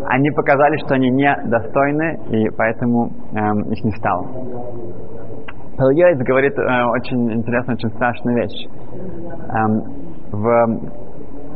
они 0.08 0.30
показали, 0.30 0.76
что 0.78 0.94
они 0.94 1.10
не 1.10 1.32
достойны, 1.46 2.18
и 2.30 2.50
поэтому 2.50 3.10
эм, 3.32 3.62
их 3.70 3.84
не 3.84 3.92
стало. 3.92 4.26
Пелгейс 5.78 6.18
говорит 6.18 6.58
э, 6.58 6.84
очень 6.86 7.32
интересную, 7.32 7.76
очень 7.76 7.90
страшную 7.90 8.36
вещь. 8.36 8.68
Эм, 9.54 9.82
в, 10.32 10.80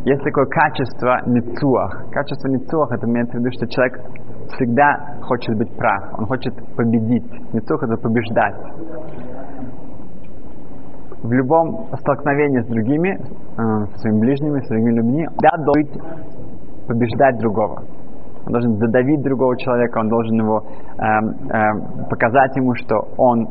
есть 0.05 0.23
такое 0.23 0.47
качество 0.47 1.21
ницуах. 1.27 2.11
Качество 2.11 2.49
ницуах 2.49 2.93
это 2.93 3.07
имеется 3.07 3.37
в 3.37 3.41
виду, 3.41 3.51
что 3.53 3.67
человек 3.67 4.01
всегда 4.55 5.17
хочет 5.23 5.57
быть 5.57 5.75
прав, 5.77 6.19
он 6.19 6.27
хочет 6.27 6.55
победить. 6.77 7.25
Ницуах 7.53 7.83
это 7.83 7.97
побеждать. 7.97 8.55
В 11.23 11.33
любом 11.33 11.87
столкновении 12.01 12.61
с 12.61 12.67
другими, 12.67 13.19
э, 13.19 13.97
с 13.97 14.01
своими 14.01 14.21
ближними, 14.21 14.61
с 14.61 14.67
своими 14.67 14.91
людьми, 14.91 15.27
да, 15.41 15.57
должен 15.65 15.89
побеждать 16.87 17.39
другого. 17.39 17.83
Он 18.47 18.53
должен 18.53 18.77
задавить 18.77 19.23
другого 19.23 19.57
человека, 19.57 19.99
он 19.99 20.09
должен 20.09 20.37
его 20.37 20.63
э, 20.63 21.05
э, 21.05 22.09
показать 22.11 22.55
ему, 22.57 22.75
что 22.75 23.09
он 23.17 23.49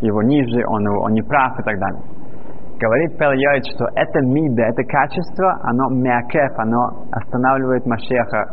его 0.00 0.22
ниже, 0.22 0.64
он, 0.66 0.86
он 0.88 1.12
не 1.12 1.22
прав 1.22 1.58
и 1.58 1.62
так 1.62 1.78
далее. 1.78 2.00
Говорит 2.80 3.16
Пел 3.18 3.30
что 3.76 3.86
это 3.94 4.20
мида, 4.20 4.62
это 4.62 4.82
качество, 4.84 5.58
оно 5.62 5.88
мякеф, 5.90 6.58
оно 6.58 7.04
останавливает 7.12 7.86
Машеха 7.86 8.46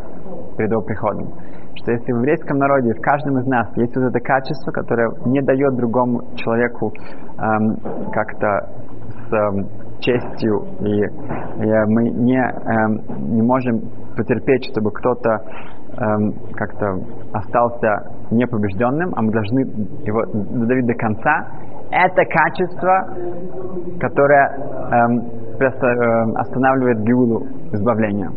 перед 0.57 0.71
его 0.71 0.81
приходом. 0.81 1.27
Что 1.75 1.91
если 1.91 2.11
в 2.11 2.17
еврейском 2.17 2.57
народе, 2.57 2.93
в 2.93 3.01
каждом 3.01 3.39
из 3.39 3.47
нас 3.47 3.67
есть 3.77 3.95
вот 3.95 4.05
это 4.05 4.19
качество, 4.19 4.71
которое 4.71 5.09
не 5.25 5.41
дает 5.41 5.75
другому 5.75 6.21
человеку 6.35 6.91
эм, 7.39 7.77
как-то 8.11 8.69
с 9.09 9.33
эм, 9.33 9.65
честью, 10.01 10.65
и, 10.81 11.01
и 11.63 11.85
мы 11.87 12.09
не, 12.09 12.41
эм, 12.41 13.35
не 13.35 13.41
можем 13.41 13.79
потерпеть, 14.15 14.65
чтобы 14.71 14.91
кто-то 14.91 15.29
эм, 15.97 16.33
как-то 16.53 16.99
остался 17.33 18.11
непобежденным, 18.31 19.13
а 19.15 19.21
мы 19.21 19.31
должны 19.31 19.59
его 20.05 20.25
додавить 20.25 20.85
до 20.85 20.93
конца, 20.95 21.47
это 21.91 22.23
качество, 22.25 23.07
которое 23.99 24.47
эм, 24.91 25.41
просто 25.57 25.87
э, 25.87 26.31
останавливает 26.35 27.03
гиулу, 27.03 27.45
избавление. 27.73 28.29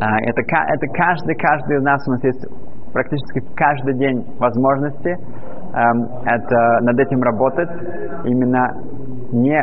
А, 0.00 0.18
это, 0.20 0.42
это 0.42 0.86
каждый, 0.94 1.34
каждый 1.36 1.76
из 1.76 1.82
нас, 1.82 2.08
у 2.08 2.10
нас 2.12 2.24
есть 2.24 2.46
практически 2.92 3.40
каждый 3.54 3.94
день 3.94 4.26
возможности 4.38 5.10
эм, 5.10 6.08
это, 6.24 6.78
над 6.82 6.98
этим 6.98 7.22
работать, 7.22 7.70
именно 8.24 8.74
не 9.32 9.62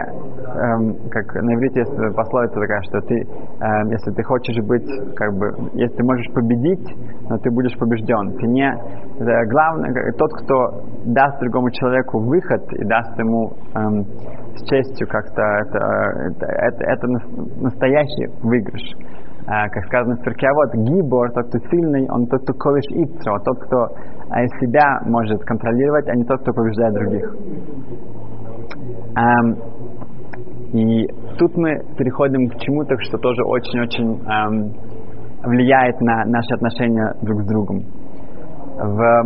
эм, 0.60 1.10
как 1.10 1.34
на 1.36 1.54
иврите 1.56 1.80
есть 1.82 2.16
пословица 2.16 2.60
такая, 2.60 2.82
что 2.84 3.02
ты, 3.02 3.16
эм, 3.16 3.90
если 3.90 4.12
ты 4.12 4.24
хочешь 4.24 4.58
быть, 4.66 4.88
как 5.16 5.34
бы, 5.34 5.52
если 5.74 5.96
ты 5.96 6.04
можешь 6.04 6.32
победить, 6.34 6.96
но 7.30 7.38
ты 7.38 7.50
будешь 7.52 7.78
побежден. 7.78 8.34
Ты 8.38 8.48
не, 8.48 8.70
это 9.20 9.46
главное, 9.50 10.12
тот, 10.18 10.32
кто 10.34 10.84
даст 11.06 11.40
другому 11.40 11.72
человеку 11.72 12.20
выход 12.20 12.62
и 12.74 12.86
даст 12.86 13.18
ему 13.18 13.54
эм, 13.76 14.06
с 14.56 14.70
честью 14.70 15.08
как-то, 15.08 15.42
это, 15.42 15.80
это, 16.28 16.46
это, 16.46 16.84
это 16.84 17.08
настоящий 17.62 18.28
выигрыш. 18.44 18.82
Uh, 19.50 19.68
как 19.72 19.84
сказано 19.86 20.16
в 20.16 20.22
Перке, 20.22 20.46
а 20.46 20.54
вот 20.54 20.76
гибор, 20.76 21.32
тот, 21.32 21.48
кто 21.48 21.58
сильный, 21.72 22.08
он 22.12 22.28
тот, 22.28 22.44
кто 22.44 22.54
ковиш 22.54 22.86
ицро, 22.92 23.40
тот, 23.40 23.58
кто 23.64 23.78
uh, 23.86 24.46
себя 24.60 25.02
может 25.06 25.42
контролировать, 25.44 26.08
а 26.08 26.16
не 26.16 26.24
тот, 26.24 26.42
кто 26.42 26.54
побеждает 26.54 26.94
других. 26.94 27.36
Um, 29.18 29.58
и 30.74 31.08
тут 31.38 31.58
мы 31.58 31.80
переходим 31.98 32.48
к 32.50 32.60
чему-то, 32.60 32.96
что 33.00 33.18
тоже 33.18 33.44
очень-очень 33.44 34.22
эм, 34.22 34.74
влияет 35.44 36.00
на 36.02 36.26
наши 36.26 36.54
отношения 36.54 37.16
друг 37.22 37.42
с 37.42 37.48
другом. 37.48 37.84
В, 38.78 39.24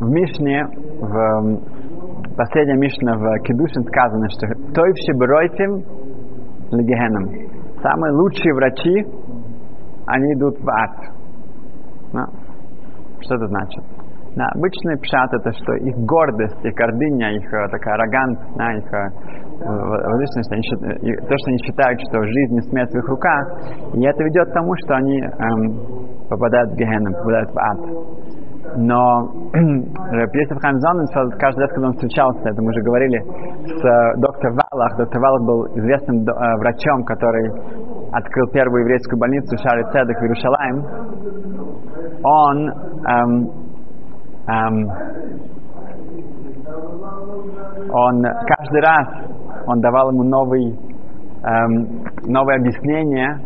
в 0.00 0.10
Мишне, 0.10 0.66
в 1.00 1.60
последнем 2.36 2.80
Мишне 2.80 3.12
в 3.14 3.38
Кедушин 3.42 3.84
сказано, 3.84 4.28
что 4.30 4.46
«Той 4.74 4.92
вшибройтим 4.92 5.84
легеном». 6.72 7.28
Самые 7.82 8.12
лучшие 8.14 8.54
врачи, 8.54 9.06
они 10.06 10.32
идут 10.34 10.58
в 10.58 10.68
ад. 10.70 11.14
Ну, 12.12 12.22
что 13.20 13.34
это 13.34 13.46
значит? 13.46 13.84
Да, 14.36 14.48
обычный 14.56 14.98
пшат 14.98 15.32
это 15.32 15.52
что 15.52 15.74
их 15.74 15.96
гордость, 15.96 16.64
их 16.64 16.74
гордыня, 16.74 17.36
их 17.36 17.52
э, 17.52 17.68
такая 17.68 17.94
аррогант, 17.94 18.38
да, 18.56 18.72
их 18.72 18.92
э, 18.92 19.10
возвышенность, 19.64 20.52
они, 20.52 20.62
то, 21.16 21.34
что 21.38 21.48
они 21.48 21.58
считают, 21.58 22.00
что 22.08 22.22
жизнь 22.22 22.56
и 22.56 22.60
смерть 22.68 22.90
в 22.90 22.98
их 22.98 23.08
руках, 23.08 23.48
и 23.94 24.04
это 24.04 24.24
ведет 24.24 24.50
к 24.50 24.52
тому, 24.52 24.74
что 24.84 24.96
они 24.96 25.20
эм, 25.20 26.28
попадают 26.28 26.72
в 26.72 26.76
гехеном, 26.76 27.12
попадают 27.14 27.50
в 27.50 27.58
ад. 27.58 27.78
Но 28.76 29.30
Йосиф 29.54 30.58
Хайм 30.60 30.80
Зонен, 30.80 31.06
каждый 31.38 31.60
раз, 31.60 31.70
когда 31.70 31.88
он 31.88 31.92
встречался, 31.94 32.48
это 32.48 32.62
мы 32.62 32.70
уже 32.70 32.80
говорили, 32.82 33.20
с 33.20 33.84
э, 33.84 34.20
доктором 34.20 34.56
Валах, 34.56 34.96
доктор 34.96 35.20
Валах 35.20 35.42
был 35.46 35.66
известным 35.78 36.22
э, 36.22 36.56
врачом, 36.58 37.04
который 37.04 37.50
открыл 38.12 38.48
первую 38.52 38.82
еврейскую 38.82 39.18
больницу 39.18 39.56
Шари 39.58 39.84
Цедек 39.92 40.18
в 40.18 40.22
Иерушалайм, 40.22 40.84
он 42.22 42.70
эм, 43.06 43.50
эм, 44.48 44.90
он 47.92 48.22
каждый 48.46 48.80
раз 48.80 49.06
он 49.66 49.80
давал 49.80 50.10
ему 50.10 50.22
новый, 50.24 50.78
эм, 51.42 52.04
новое 52.26 52.56
объяснение 52.56 53.38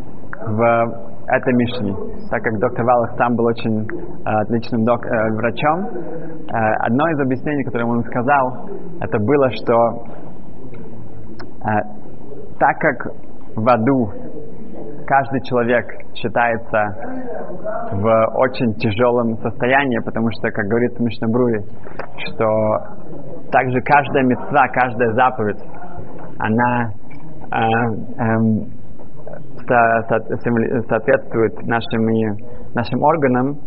в 0.47 1.09
этой 1.29 1.53
Мишне. 1.55 1.95
Так 2.31 2.43
как 2.43 2.59
доктор 2.59 2.85
Валах 2.85 3.17
сам 3.19 3.37
был 3.37 3.45
очень 3.47 3.83
э, 3.83 4.31
отличным 4.43 4.85
док, 4.85 5.05
э, 5.05 5.33
врачом, 5.35 5.87
э, 5.87 6.57
одно 6.81 7.09
из 7.11 7.21
объяснений, 7.21 7.65
которое 7.65 7.85
он 7.85 8.03
сказал, 8.05 8.71
это 9.01 9.19
было, 9.19 9.51
что 9.51 10.05
э, 11.65 11.99
так 12.59 12.79
как 12.79 13.13
в 13.57 13.69
аду 13.69 14.11
каждый 15.07 15.41
человек 15.43 15.87
считается 16.15 16.95
в 17.93 18.27
очень 18.37 18.75
тяжелом 18.75 19.37
состоянии, 19.39 19.99
потому 20.05 20.29
что, 20.33 20.51
как 20.51 20.67
говорит 20.67 20.93
в 20.99 21.01
Мишнабруе, 21.01 21.61
что 22.27 22.47
также 23.51 23.81
каждая 23.81 24.25
мецва, 24.25 24.69
каждая 24.69 25.13
заповедь, 25.13 25.63
она 26.39 26.91
э, 27.51 27.59
э, 28.19 28.79
со, 29.67 30.21
соответствует 30.89 31.67
нашим, 31.67 32.37
нашим 32.75 33.03
органам, 33.03 33.59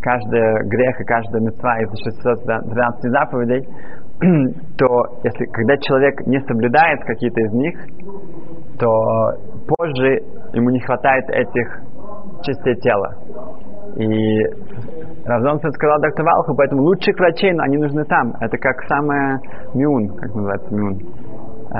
каждый 0.00 0.68
грех 0.68 1.00
и 1.00 1.04
каждая 1.04 1.42
мецва 1.42 1.80
из 1.80 1.90
612 2.04 3.10
заповедей, 3.10 3.68
то 4.78 4.86
если, 5.24 5.44
когда 5.46 5.76
человек 5.78 6.26
не 6.26 6.40
соблюдает 6.40 7.00
какие-то 7.04 7.40
из 7.40 7.52
них, 7.52 7.74
то 8.78 9.32
позже 9.66 10.20
ему 10.54 10.70
не 10.70 10.80
хватает 10.80 11.28
этих 11.30 11.80
частей 12.42 12.76
тела. 12.76 13.14
И 13.96 14.42
Равзонсон 15.26 15.72
сказал 15.72 16.00
доктор 16.00 16.24
Валху, 16.24 16.54
поэтому 16.54 16.82
лучших 16.82 17.16
врачей, 17.18 17.52
но 17.52 17.64
они 17.64 17.76
нужны 17.76 18.04
там. 18.04 18.32
Это 18.40 18.56
как 18.56 18.82
самое 18.88 19.38
миун, 19.74 20.08
как 20.16 20.34
называется 20.34 20.74
миун. 20.74 20.98
Э, 21.72 21.78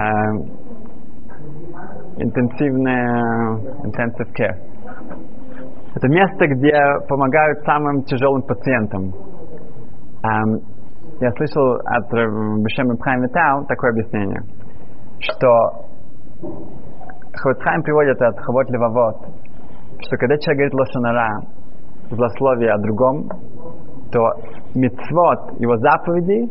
интенсивная, 2.16 3.58
intensive 3.84 4.30
care. 4.36 4.56
Это 5.94 6.08
место, 6.08 6.46
где 6.46 6.72
помогают 7.08 7.64
самым 7.64 8.02
тяжелым 8.04 8.42
пациентам. 8.42 9.12
Эм, 10.22 10.60
я 11.20 11.32
слышал 11.32 11.74
от 11.84 12.12
Бешема 12.62 12.96
Пхайм 12.96 13.22
Витау 13.22 13.64
такое 13.66 13.90
объяснение, 13.90 14.42
что 15.18 15.48
Хаватхайм 17.34 17.82
приводит 17.82 18.20
от 18.22 18.38
Хавот 18.38 18.70
Левавот, 18.70 19.16
что 20.02 20.16
когда 20.16 20.36
человек 20.38 20.70
говорит 20.70 20.74
лошанара, 20.74 21.40
злословие 22.10 22.70
о 22.72 22.78
другом, 22.78 23.28
то 24.12 24.20
мицвод, 24.74 25.60
его 25.60 25.76
заповеди 25.78 26.48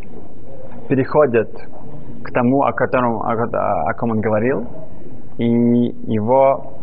переходят 0.87 1.49
к 2.23 2.31
тому, 2.31 2.63
о 2.63 2.73
котором 2.73 3.21
о, 3.21 3.33
о, 3.33 3.93
ком 3.93 4.11
он 4.11 4.21
говорил, 4.21 4.67
и 5.37 5.45
его 5.45 6.73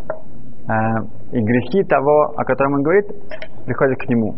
э, 0.69 0.73
и 1.33 1.41
грехи 1.41 1.83
того, 1.85 2.33
о 2.37 2.45
котором 2.45 2.75
он 2.75 2.83
говорит, 2.83 3.07
приходят 3.65 3.99
к 3.99 4.09
нему. 4.09 4.35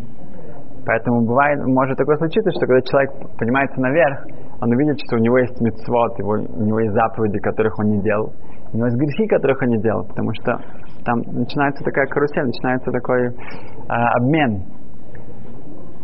Поэтому 0.85 1.25
бывает, 1.25 1.65
может 1.65 1.97
такое 1.97 2.17
случиться, 2.17 2.51
что 2.51 2.65
когда 2.65 2.81
человек 2.81 3.11
поднимается 3.37 3.79
наверх, 3.79 4.25
он 4.61 4.71
увидит, 4.71 4.99
что 5.05 5.17
у 5.17 5.19
него 5.19 5.37
есть 5.37 5.59
мецвод, 5.61 6.17
его, 6.19 6.31
у 6.31 6.63
него 6.63 6.79
есть 6.79 6.93
заповеди, 6.93 7.39
которых 7.39 7.77
он 7.79 7.91
не 7.91 8.01
делал, 8.01 8.33
у 8.73 8.77
него 8.77 8.87
есть 8.87 8.97
грехи, 8.97 9.27
которых 9.27 9.61
он 9.61 9.69
не 9.69 9.77
делал, 9.81 10.05
потому 10.05 10.33
что 10.33 10.59
там 11.05 11.21
начинается 11.31 11.83
такая 11.83 12.07
карусель, 12.07 12.45
начинается 12.45 12.91
такой 12.91 13.27
э, 13.27 13.31
обмен. 13.87 14.63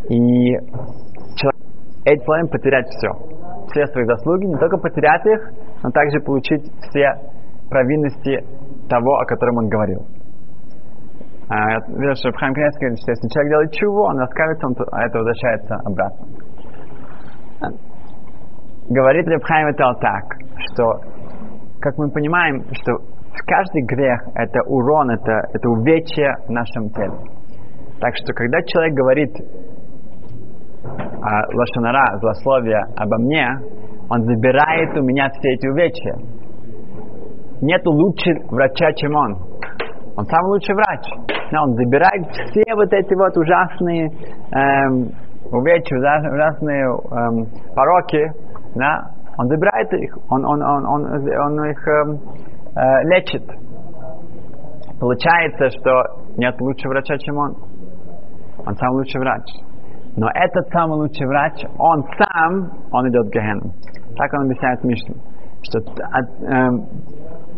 И 0.08 0.56
человек 1.34 1.56
этим 2.04 2.48
потерять 2.48 2.86
все. 2.88 3.35
Все 3.76 3.86
свои 3.88 4.06
заслуги, 4.06 4.46
не 4.46 4.56
только 4.56 4.78
потерять 4.78 5.26
их, 5.26 5.52
но 5.82 5.90
также 5.90 6.18
получить 6.20 6.62
все 6.88 7.12
провинности 7.68 8.42
того, 8.88 9.18
о 9.18 9.26
котором 9.26 9.58
он 9.58 9.68
говорил. 9.68 10.06
А, 11.50 11.80
вижу, 11.88 12.14
что 12.16 12.32
Хайм 12.32 12.54
Князь 12.54 12.74
говорит, 12.80 12.98
что 13.00 13.10
если 13.10 13.28
человек 13.28 13.52
делает 13.52 13.72
чего, 13.72 14.04
он 14.04 14.18
раскаивается, 14.18 14.66
он, 14.66 14.76
а 14.92 15.04
это 15.04 15.18
возвращается 15.18 15.74
обратно. 15.84 16.26
А, 17.60 17.68
говорит 18.88 19.28
Рабхайм 19.28 19.68
это 19.68 19.92
так, 20.00 20.24
что, 20.70 21.00
как 21.80 21.98
мы 21.98 22.10
понимаем, 22.10 22.64
что 22.80 22.96
каждый 23.46 23.82
грех– 23.82 24.22
это 24.36 24.62
урон, 24.68 25.10
это, 25.10 25.48
это 25.52 25.68
увечье 25.68 26.34
в 26.46 26.50
нашем 26.50 26.88
теле. 26.88 27.12
Так 28.00 28.14
что, 28.16 28.32
когда 28.32 28.62
человек 28.62 28.94
говорит 28.94 29.36
а, 31.22 31.42
лошанара, 31.54 32.18
злословие 32.20 32.82
обо 32.96 33.18
мне, 33.18 33.48
он 34.08 34.22
забирает 34.22 34.96
у 34.96 35.02
меня 35.02 35.28
все 35.30 35.50
эти 35.50 35.66
увечья. 35.66 36.14
Нету 37.60 37.90
лучше 37.90 38.30
врача, 38.50 38.92
чем 38.92 39.14
он. 39.14 39.34
Он 40.16 40.24
самый 40.26 40.52
лучший 40.52 40.74
врач. 40.74 41.04
Но 41.52 41.64
он 41.64 41.74
забирает 41.74 42.26
все 42.30 42.74
вот 42.74 42.92
эти 42.92 43.14
вот 43.14 43.36
ужасные 43.36 44.08
эм, 44.52 45.10
увечья, 45.50 45.96
ужасные 45.96 46.84
эм, 46.84 47.46
пороки, 47.74 48.32
да, 48.74 49.10
он 49.38 49.48
забирает 49.48 49.92
их, 49.92 50.16
он, 50.30 50.44
он, 50.44 50.62
он, 50.62 50.86
он, 50.86 51.04
он 51.04 51.64
их 51.70 51.88
эм, 51.88 52.20
э, 52.74 53.02
лечит. 53.04 53.42
Получается, 54.98 55.70
что 55.70 56.02
нет 56.36 56.58
лучшего 56.60 56.92
врача, 56.92 57.18
чем 57.18 57.36
он. 57.36 57.54
Он 58.66 58.74
самый 58.76 58.98
лучший 58.98 59.20
врач. 59.20 59.65
Но 60.16 60.28
этот 60.34 60.68
самый 60.72 60.96
лучший 60.96 61.26
врач, 61.26 61.62
он 61.78 62.04
сам, 62.16 62.70
он 62.90 63.08
идет 63.10 63.26
в 63.26 63.30
Гехену. 63.30 63.72
Так 64.16 64.32
он 64.32 64.46
объясняет 64.46 64.82
Мишну. 64.82 65.14
Что 65.62 65.78
э, 65.78 65.84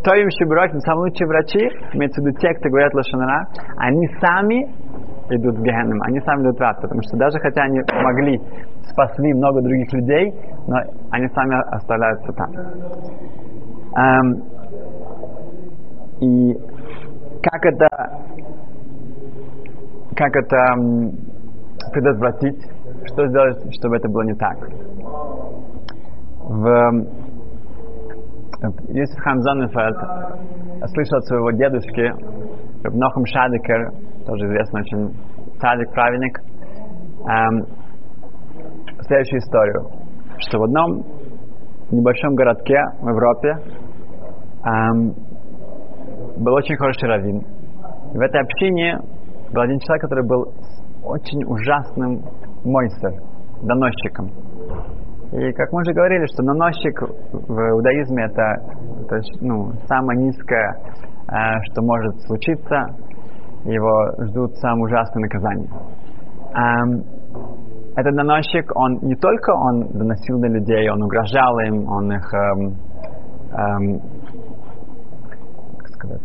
Тоим 0.02 0.28
Шибурахим, 0.30 0.80
самые 0.80 1.10
лучшие 1.10 1.28
врачи, 1.28 1.70
имеется 1.94 2.20
в 2.20 2.26
виду 2.26 2.38
те, 2.38 2.52
кто 2.54 2.68
говорят 2.68 2.94
Лошанара, 2.94 3.46
они 3.76 4.08
сами 4.20 4.68
идут 5.30 5.58
в 5.58 5.62
Гехенном, 5.62 6.00
они 6.02 6.20
сами 6.20 6.42
идут 6.42 6.58
в 6.58 6.62
ад, 6.62 6.80
потому 6.80 7.00
что 7.02 7.16
даже 7.16 7.38
хотя 7.38 7.62
они 7.62 7.80
могли, 8.02 8.40
спасли 8.90 9.34
много 9.34 9.60
других 9.60 9.92
людей, 9.92 10.34
но 10.66 10.78
они 11.10 11.28
сами 11.28 11.54
оставляются 11.76 12.32
там. 12.32 12.50
Эм, 13.96 14.42
и 16.20 16.54
как 17.42 17.66
это, 17.66 17.88
как 20.16 20.36
это 20.36 21.27
предотвратить, 21.92 22.60
что 23.06 23.26
сделать, 23.28 23.74
чтобы 23.74 23.96
это 23.96 24.08
было 24.08 24.22
не 24.22 24.34
так. 24.34 24.56
В, 26.48 27.06
Юсиф 28.88 29.18
Хамзанефельд 29.20 29.96
слышал 30.90 31.18
от 31.18 31.24
своего 31.26 31.50
дедушки, 31.52 32.12
Нохам 32.84 33.24
Шадикер, 33.26 33.92
тоже 34.26 34.46
известный 34.46 34.80
очень 34.80 35.14
садик, 35.60 35.92
праведник, 35.92 36.38
эм, 37.28 37.66
следующую 39.02 39.38
историю, 39.40 39.90
что 40.38 40.58
в 40.58 40.62
одном 40.64 41.04
небольшом 41.90 42.34
городке 42.34 42.80
в 43.00 43.08
Европе 43.08 43.58
эм, 44.64 45.14
был 46.36 46.54
очень 46.54 46.76
хороший 46.76 47.08
раввин. 47.08 47.42
в 48.12 48.20
этой 48.20 48.40
общине 48.40 48.98
был 49.52 49.62
один 49.62 49.78
человек, 49.80 50.02
который 50.02 50.26
был 50.26 50.52
очень 51.08 51.44
ужасным 51.44 52.22
мойсер, 52.64 53.12
доносчиком. 53.62 54.30
И 55.32 55.52
как 55.52 55.72
мы 55.72 55.80
уже 55.82 55.92
говорили, 55.92 56.24
что 56.32 56.42
наносчик 56.42 57.02
в 57.02 57.70
иудаизме 57.70 58.24
это, 58.24 58.56
это 59.02 59.20
ну, 59.40 59.72
самое 59.86 60.18
низкое, 60.20 60.76
э, 61.28 61.60
что 61.70 61.82
может 61.82 62.18
случиться. 62.22 62.86
Его 63.64 64.24
ждут 64.28 64.56
самые 64.56 64.84
ужасные 64.84 65.24
наказания. 65.24 65.68
Эм, 66.54 67.02
этот 67.94 68.14
доносчик, 68.14 68.70
он 68.74 69.00
не 69.02 69.16
только 69.16 69.50
он 69.50 69.88
доносил 69.88 70.38
на 70.38 70.46
людей, 70.46 70.88
он 70.88 71.02
угрожал 71.02 71.58
им, 71.58 71.88
он 71.88 72.12
их 72.12 72.32
эм, 72.32 72.76
эм, 73.52 74.00
как 75.76 75.88
сказать, 75.88 76.22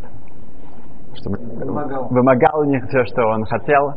чтобы 1.16 1.38
вымогал. 1.38 2.08
вымогал 2.10 2.60
у 2.62 2.66
них 2.66 2.86
все, 2.88 3.04
что 3.06 3.24
он 3.28 3.44
хотел. 3.46 3.94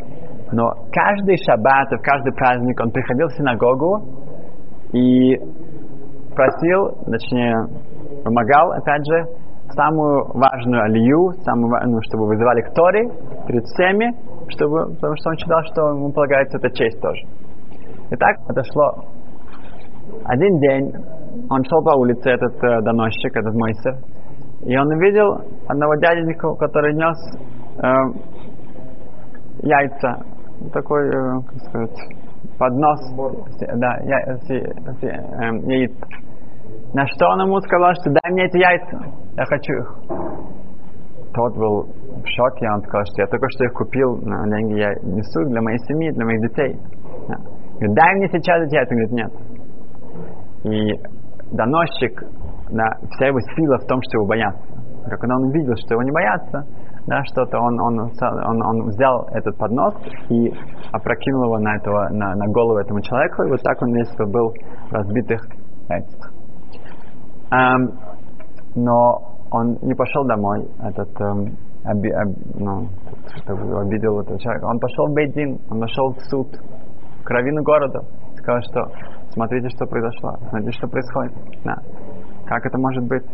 Но 0.53 0.71
каждый 0.93 1.37
шаббат, 1.45 1.91
в 1.91 2.03
каждый 2.03 2.33
праздник 2.33 2.81
он 2.81 2.91
приходил 2.91 3.29
в 3.29 3.33
синагогу 3.33 4.03
и 4.93 5.37
просил, 6.35 6.93
точнее, 7.07 7.67
помогал, 8.23 8.73
опять 8.73 9.05
же, 9.07 9.25
самую 9.71 10.27
важную 10.35 10.83
алию, 10.85 11.33
самую 11.45 11.71
важную, 11.71 12.01
чтобы 12.03 12.27
вызывали 12.27 12.61
к 12.63 12.75
Торе 12.75 13.11
перед 13.49 13.65
всеми, 13.65 14.15
чтобы, 14.49 14.95
потому 14.95 15.17
что 15.17 15.31
он 15.31 15.37
считал, 15.37 15.63
что 15.65 15.89
ему 15.89 16.13
полагается 16.13 16.59
эта 16.59 16.71
честь 16.71 17.01
тоже. 17.01 17.23
Итак, 18.11 18.37
это 18.49 18.63
шло. 18.73 19.05
Один 20.25 20.59
день 20.61 20.93
он 21.51 21.65
шел 21.65 21.83
по 21.83 21.97
улице, 21.99 22.31
этот 22.31 22.63
э, 22.63 22.81
доносчик, 22.83 23.37
этот 23.37 23.55
Мойсер, 23.55 23.97
и 24.65 24.77
он 24.77 24.87
увидел 24.87 25.41
одного 25.69 25.97
дяденьку, 25.97 26.55
который 26.57 26.95
нес 26.95 27.19
э, 27.83 28.27
яйца, 29.63 30.23
такой, 30.73 31.09
э, 31.09 31.41
как 31.47 31.59
сказать, 31.69 31.99
поднос, 32.59 33.01
да, 33.77 33.99
я, 34.05 34.37
си, 34.47 34.61
си, 35.01 35.07
э, 35.07 35.73
яиц. 35.73 35.93
На 36.95 37.07
что 37.07 37.29
он 37.29 37.41
ему 37.43 37.61
сказал, 37.61 37.93
что 37.95 38.11
дай 38.11 38.33
мне 38.33 38.47
эти 38.47 38.59
яйца, 38.59 38.99
я 39.37 39.45
хочу 39.45 39.73
их. 39.73 39.99
Тот 41.35 41.55
был 41.57 41.83
в 41.83 42.27
шоке, 42.27 42.67
он 42.73 42.81
сказал, 42.83 43.05
что 43.05 43.23
я 43.23 43.27
только 43.27 43.47
что 43.51 43.65
их 43.65 43.73
купил 43.75 44.17
на 44.23 44.45
деньги, 44.49 44.79
я 44.79 44.95
несу 45.03 45.45
для 45.51 45.61
моей 45.61 45.79
семьи, 45.81 46.11
для 46.11 46.25
моих 46.25 46.41
детей. 46.49 46.79
Да. 47.29 47.37
Говорит, 47.75 47.95
дай 47.95 48.15
мне 48.15 48.29
сейчас 48.29 48.63
эти 48.63 48.75
яйца. 48.75 48.95
Говорит, 48.95 49.13
нет. 49.13 49.33
И 50.65 50.93
доносчик, 51.53 52.25
да, 52.71 52.89
вся 53.11 53.27
его 53.27 53.41
сила 53.41 53.79
в 53.79 53.87
том, 53.87 54.01
что 54.03 54.19
его 54.19 54.27
боятся. 54.27 54.63
Как 55.09 55.21
когда 55.21 55.37
он 55.37 55.45
увидел, 55.45 55.75
что 55.77 55.95
его 55.95 56.03
не 56.03 56.11
боятся, 56.11 56.65
да, 57.07 57.23
что-то, 57.25 57.59
он, 57.59 57.81
он, 57.81 58.01
он, 58.01 58.63
он 58.63 58.89
взял 58.89 59.29
этот 59.33 59.57
поднос 59.57 59.95
и 60.29 60.53
опрокинул 60.93 61.45
его 61.45 61.59
на, 61.59 61.77
этого, 61.77 62.09
на, 62.11 62.35
на 62.35 62.47
голову 62.49 62.79
этому 62.79 63.01
человеку, 63.01 63.45
и 63.45 63.51
вот 63.51 63.63
так 63.63 63.81
он 63.83 63.95
весь 63.95 64.13
был 64.17 64.53
в 64.91 64.93
разбитых 64.93 65.41
яйцах. 65.89 66.33
Um, 67.53 67.95
но 68.75 69.37
он 69.53 69.79
не 69.83 69.95
пошел 69.95 70.25
домой, 70.25 70.69
этот, 70.83 71.09
um, 71.21 71.55
оби, 71.85 72.11
об, 72.11 72.29
ну, 72.55 72.89
чтобы 73.37 73.81
обидел 73.83 74.21
этого 74.21 74.39
человека. 74.41 74.67
Он 74.67 74.81
пошел 74.81 75.07
в 75.07 75.15
Бейдин, 75.15 75.61
он 75.71 75.79
нашел 75.79 76.13
в 76.13 76.21
суд, 76.29 76.49
к 77.23 77.31
раввину 77.31 77.63
города, 77.63 78.01
сказал, 78.37 78.61
что 78.63 78.91
смотрите, 79.31 79.69
что 79.69 79.87
произошло, 79.87 80.37
смотрите, 80.49 80.73
что 80.73 80.89
происходит. 80.89 81.33
Да. 81.65 81.77
Как 82.47 82.67
это 82.67 82.79
может 82.79 83.05
быть? 83.05 83.25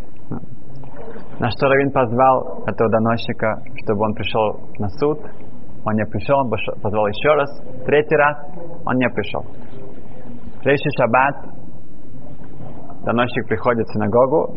На 1.39 1.51
что 1.51 1.67
Равин 1.67 1.91
позвал 1.91 2.63
этого 2.67 2.91
доносчика, 2.91 3.63
чтобы 3.83 4.05
он 4.05 4.15
пришел 4.15 4.61
на 4.79 4.89
суд. 4.89 5.19
Он 5.85 5.95
не 5.95 6.05
пришел, 6.07 6.39
он 6.39 6.51
позвал 6.81 7.07
еще 7.09 7.29
раз. 7.35 7.61
Третий 7.87 8.17
раз 8.17 8.37
он 8.87 8.97
не 8.97 9.09
пришел. 9.09 9.45
Следующий 10.63 10.91
шаббат 10.97 11.37
доносчик 13.05 13.49
приходит 13.49 13.87
в 13.89 13.93
синагогу, 13.93 14.55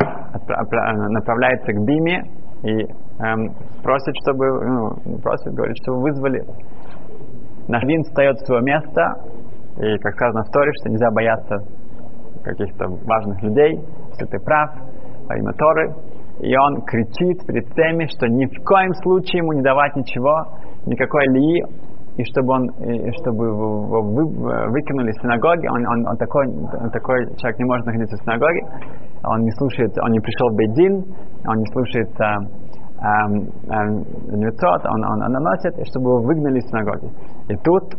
направляется 1.09 1.73
к 1.73 1.85
Биме 1.85 2.23
и 2.63 2.83
эм, 3.23 3.53
просит, 3.81 4.13
чтобы, 4.21 4.45
ну, 4.65 5.19
просит, 5.21 5.53
говорит, 5.53 5.75
чтобы 5.81 6.01
вызвали. 6.01 6.43
Наш 7.67 7.83
Вин 7.83 8.03
встает 8.03 8.37
с 8.37 8.45
своего 8.45 8.63
места, 8.63 9.15
и, 9.77 9.97
как 9.97 10.13
сказано 10.13 10.43
в 10.43 10.51
Торе, 10.51 10.71
что 10.79 10.89
нельзя 10.89 11.09
бояться 11.11 11.57
каких-то 12.43 12.87
важных 13.05 13.41
людей, 13.41 13.81
если 14.09 14.25
ты 14.25 14.39
прав, 14.39 14.69
во 15.27 15.35
имя 15.35 15.51
Торы, 15.53 15.93
и 16.39 16.55
он 16.57 16.81
кричит 16.81 17.45
перед 17.47 17.65
всеми, 17.69 18.07
что 18.07 18.27
ни 18.27 18.45
в 18.45 18.63
коем 18.63 18.93
случае 19.03 19.39
ему 19.39 19.53
не 19.53 19.61
давать 19.61 19.95
ничего, 19.95 20.35
никакой 20.85 21.25
лии, 21.29 21.63
и 22.17 22.23
чтобы 22.31 22.53
он, 22.53 22.69
и 22.79 23.11
чтобы 23.21 23.47
его 23.47 24.01
вы, 24.01 24.25
выкинули 24.71 25.11
из 25.11 25.21
синагоги, 25.21 25.67
он, 25.67 25.85
он, 25.85 26.07
он 26.07 26.17
такой, 26.17 26.47
он 26.47 26.89
такой 26.91 27.25
человек 27.37 27.59
не 27.59 27.65
может 27.65 27.85
находиться 27.85 28.15
в 28.15 28.21
синагоге, 28.21 28.61
он 29.23 29.41
не 29.41 29.51
слушает, 29.51 29.91
он 30.01 30.11
не 30.11 30.19
пришел 30.19 30.49
в 30.49 30.55
Бейдин, 30.55 31.03
он 31.45 31.57
не 31.57 31.65
слушает 31.73 32.09
эм, 32.19 32.47
эм, 33.69 34.05
он, 34.31 35.03
он, 35.03 35.23
он 35.23 35.31
наносит, 35.31 35.77
и 35.77 35.83
чтобы 35.85 36.11
его 36.11 36.21
выгнали 36.21 36.59
из 36.59 36.67
синагоги. 36.69 37.11
И 37.49 37.55
тут 37.63 37.95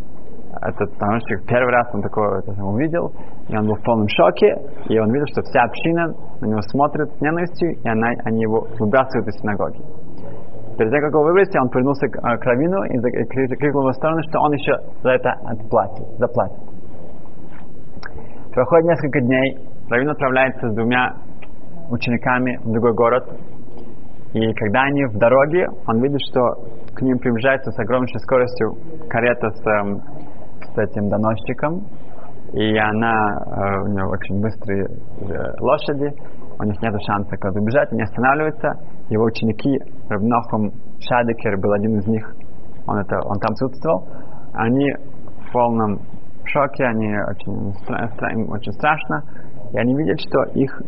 этот 0.62 0.97
помощник 0.99 1.47
первый 1.47 1.71
раз 1.71 1.88
он 1.95 2.03
такое 2.03 2.40
это, 2.40 2.53
увидел, 2.64 3.12
и 3.49 3.57
он 3.57 3.66
был 3.66 3.75
в 3.75 3.83
полном 3.83 4.09
шоке, 4.09 4.57
и 4.88 4.99
он 4.99 5.12
видел, 5.12 5.27
что 5.33 5.42
вся 5.42 5.62
община 5.62 6.14
на 6.40 6.47
него 6.47 6.62
смотрит 6.62 7.11
с 7.11 7.21
ненавистью, 7.21 7.73
и 7.73 7.88
она, 7.88 8.09
они 8.25 8.42
его 8.42 8.66
выбрасывают 8.79 9.29
из 9.29 9.40
синагоги. 9.40 9.81
Перед 10.79 10.90
тем, 10.90 11.01
как 11.01 11.11
его 11.11 11.23
выбросить, 11.23 11.57
он 11.57 11.69
повернулся 11.71 12.07
к, 12.09 12.16
э, 12.16 12.37
к 12.38 12.45
Равину 12.45 12.85
и, 12.85 12.99
крикнул 13.57 13.88
в 13.88 13.92
сторону, 13.95 14.21
что 14.29 14.40
он 14.40 14.53
еще 14.53 14.77
за 15.03 15.11
это 15.11 15.33
отплатит, 15.45 16.07
заплатит. 16.19 16.59
Проходит 18.53 18.87
несколько 18.87 19.21
дней, 19.21 19.59
Равин 19.90 20.11
отправляется 20.11 20.71
с 20.71 20.75
двумя 20.75 21.14
учениками 21.90 22.59
в 22.62 22.73
другой 22.73 22.95
город, 22.95 23.25
и 24.37 24.53
когда 24.53 24.83
они 24.83 25.07
в 25.07 25.16
дороге, 25.16 25.66
он 25.87 26.03
видит, 26.03 26.21
что 26.29 26.40
к 26.95 27.01
ним 27.01 27.19
приближается 27.19 27.71
с 27.71 27.79
огромной 27.79 28.09
скоростью 28.21 28.77
карета 29.09 29.51
с 29.51 29.66
эм, 29.66 30.03
с 30.77 30.79
этим 30.79 31.09
доносчиком, 31.09 31.83
и 32.53 32.77
она, 32.77 33.43
э, 33.47 33.83
у 33.83 33.87
нее 33.89 34.05
очень 34.05 34.41
быстрые 34.41 34.85
э, 34.85 35.61
лошади, 35.61 36.12
у 36.59 36.65
них 36.65 36.81
нет 36.81 36.95
шанса 37.03 37.37
куда 37.37 37.59
убежать, 37.61 37.91
они 37.93 38.03
останавливаются. 38.03 38.75
Его 39.09 39.25
ученики, 39.25 39.79
Рабнохом 40.09 40.73
Шадикер 41.01 41.59
был 41.59 41.73
один 41.73 41.99
из 41.99 42.07
них, 42.07 42.35
он, 42.87 42.99
это, 42.99 43.17
он 43.25 43.39
там 43.41 43.55
присутствовал, 43.55 44.07
они 44.55 44.93
в 44.93 45.53
полном 45.53 45.99
шоке, 46.45 46.85
они 46.85 47.09
очень, 47.09 48.51
очень 48.51 48.73
страшно, 48.73 49.23
и 49.73 49.79
они 49.79 49.95
видят, 49.97 50.21
что 50.21 50.45
их, 50.55 50.81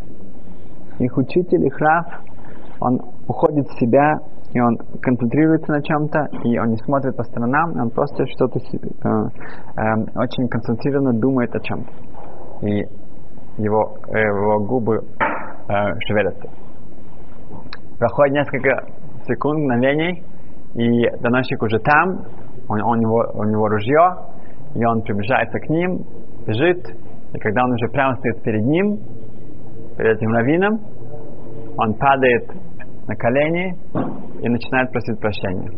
их 0.99 1.17
учитель, 1.17 1.67
их 1.67 1.79
Раф, 1.81 2.07
он 2.81 3.01
уходит 3.27 3.67
в 3.67 3.79
себя, 3.81 4.19
и 4.53 4.61
он 4.61 4.79
концентрируется 5.03 5.73
на 5.73 5.83
чем-то, 5.83 6.29
и 6.45 6.59
он 6.59 6.69
не 6.69 6.77
смотрит 6.79 7.17
по 7.17 7.23
сторонам, 7.25 7.79
он 7.79 7.91
просто 7.91 8.27
что-то 8.27 8.59
э, 8.59 8.79
э, 8.79 10.19
очень 10.19 10.49
концентрированно 10.49 11.13
думает 11.13 11.55
о 11.55 11.61
чем-то. 11.61 12.67
И 12.67 12.87
его, 13.59 13.99
э, 14.09 14.19
его 14.19 14.65
губы 14.65 14.97
э, 14.97 15.75
шевелятся. 16.07 16.49
Проходит 17.99 18.35
несколько 18.35 18.85
секунд, 19.27 19.61
мгновений, 19.61 20.23
и 20.75 21.11
доносчик 21.21 21.63
уже 21.63 21.79
там, 21.81 22.25
он, 22.69 22.81
у, 22.81 22.95
него, 22.95 23.27
у 23.35 23.45
него 23.45 23.69
ружье, 23.69 24.17
и 24.75 24.85
он 24.85 25.03
приближается 25.03 25.59
к 25.59 25.69
ним, 25.69 26.05
бежит, 26.47 26.87
и 27.35 27.39
когда 27.39 27.65
он 27.65 27.73
уже 27.73 27.89
прямо 27.89 28.17
стоит 28.17 28.43
перед 28.43 28.65
ним, 28.65 28.99
перед 29.97 30.17
этим 30.17 30.33
раввином, 30.33 30.81
он 31.77 31.95
падает 31.95 32.51
на 33.09 33.17
колени 33.17 33.75
и 34.43 34.49
начинает 34.49 34.93
просить 34.93 35.19
прощения. 35.19 35.71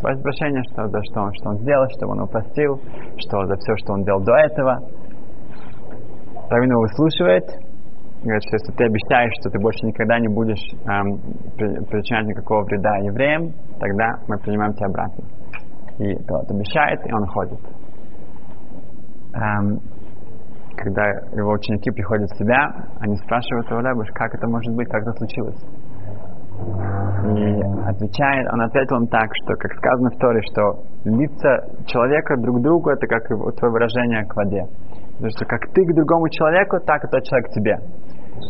просит 0.00 0.22
прощения, 0.22 0.62
что, 0.72 0.88
за 0.88 1.00
что 1.04 1.20
он, 1.20 1.32
что 1.34 1.50
он 1.50 1.58
сделал, 1.58 1.86
что 1.90 2.08
он 2.08 2.20
упустил, 2.20 2.80
что 3.18 3.46
за 3.46 3.56
все, 3.56 3.76
что 3.76 3.92
он 3.92 4.04
делал 4.04 4.20
до 4.24 4.34
этого. 4.34 4.80
Равин 6.50 6.70
его 6.70 6.80
выслушивает, 6.80 7.44
говорит, 8.22 8.42
что 8.42 8.56
если 8.56 8.72
ты 8.72 8.84
обещаешь, 8.84 9.32
что 9.40 9.50
ты 9.50 9.58
больше 9.60 9.86
никогда 9.86 10.18
не 10.18 10.28
будешь 10.28 10.64
эм, 10.86 11.20
причинять 11.56 12.26
никакого 12.26 12.64
вреда 12.64 12.96
евреям, 12.98 13.52
тогда 13.78 14.16
мы 14.28 14.38
принимаем 14.38 14.72
тебя 14.74 14.86
обратно. 14.86 15.24
И 15.98 16.14
тот 16.24 16.50
обещает, 16.50 17.06
и 17.06 17.12
он 17.12 17.22
уходит. 17.22 17.60
Эм, 19.34 19.78
когда 20.76 21.06
его 21.32 21.52
ученики 21.52 21.90
приходят 21.90 22.30
в 22.30 22.36
себя, 22.36 22.66
они 23.00 23.16
спрашивают 23.16 23.70
его, 23.70 23.80
как 24.14 24.34
это 24.34 24.48
может 24.48 24.74
быть, 24.74 24.88
как 24.88 25.02
это 25.02 25.12
случилось. 25.12 25.83
И 27.24 27.62
отвечает, 27.88 28.52
он 28.52 28.60
ответил 28.60 28.96
им 28.98 29.06
так, 29.08 29.28
что, 29.42 29.54
как 29.54 29.72
сказано 29.74 30.10
в 30.10 30.18
Торе, 30.18 30.40
что 30.52 30.82
лица 31.04 31.64
человека 31.86 32.36
друг 32.36 32.58
к 32.58 32.62
другу, 32.62 32.90
это 32.90 33.06
как 33.06 33.26
твое 33.26 33.72
выражение 33.72 34.24
к 34.24 34.36
воде. 34.36 34.66
Потому 35.14 35.30
что 35.30 35.44
как 35.46 35.60
ты 35.72 35.84
к 35.84 35.94
другому 35.94 36.28
человеку, 36.28 36.78
так 36.84 37.04
и 37.04 37.08
тот 37.08 37.22
человек 37.24 37.50
к 37.50 37.54
тебе. 37.54 37.78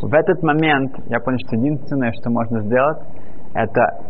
В 0.03 0.13
этот 0.15 0.43
момент 0.43 0.93
я 1.07 1.21
понял, 1.21 1.39
что 1.47 1.57
единственное, 1.57 2.13
что 2.13 2.31
можно 2.31 2.61
сделать, 2.63 2.99
это 3.55 4.01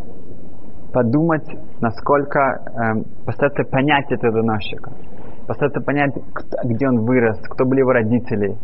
подумать, 0.93 1.45
насколько, 1.81 2.39
эм, 2.39 3.03
постараться 3.25 3.63
понять 3.69 4.11
этого 4.11 4.41
доносчика. 4.41 4.91
Постараться 5.45 5.81
понять, 5.81 6.13
где 6.63 6.87
он 6.87 7.05
вырос, 7.05 7.37
кто 7.49 7.65
были 7.65 7.79
его 7.81 7.91
родители, 7.91 8.55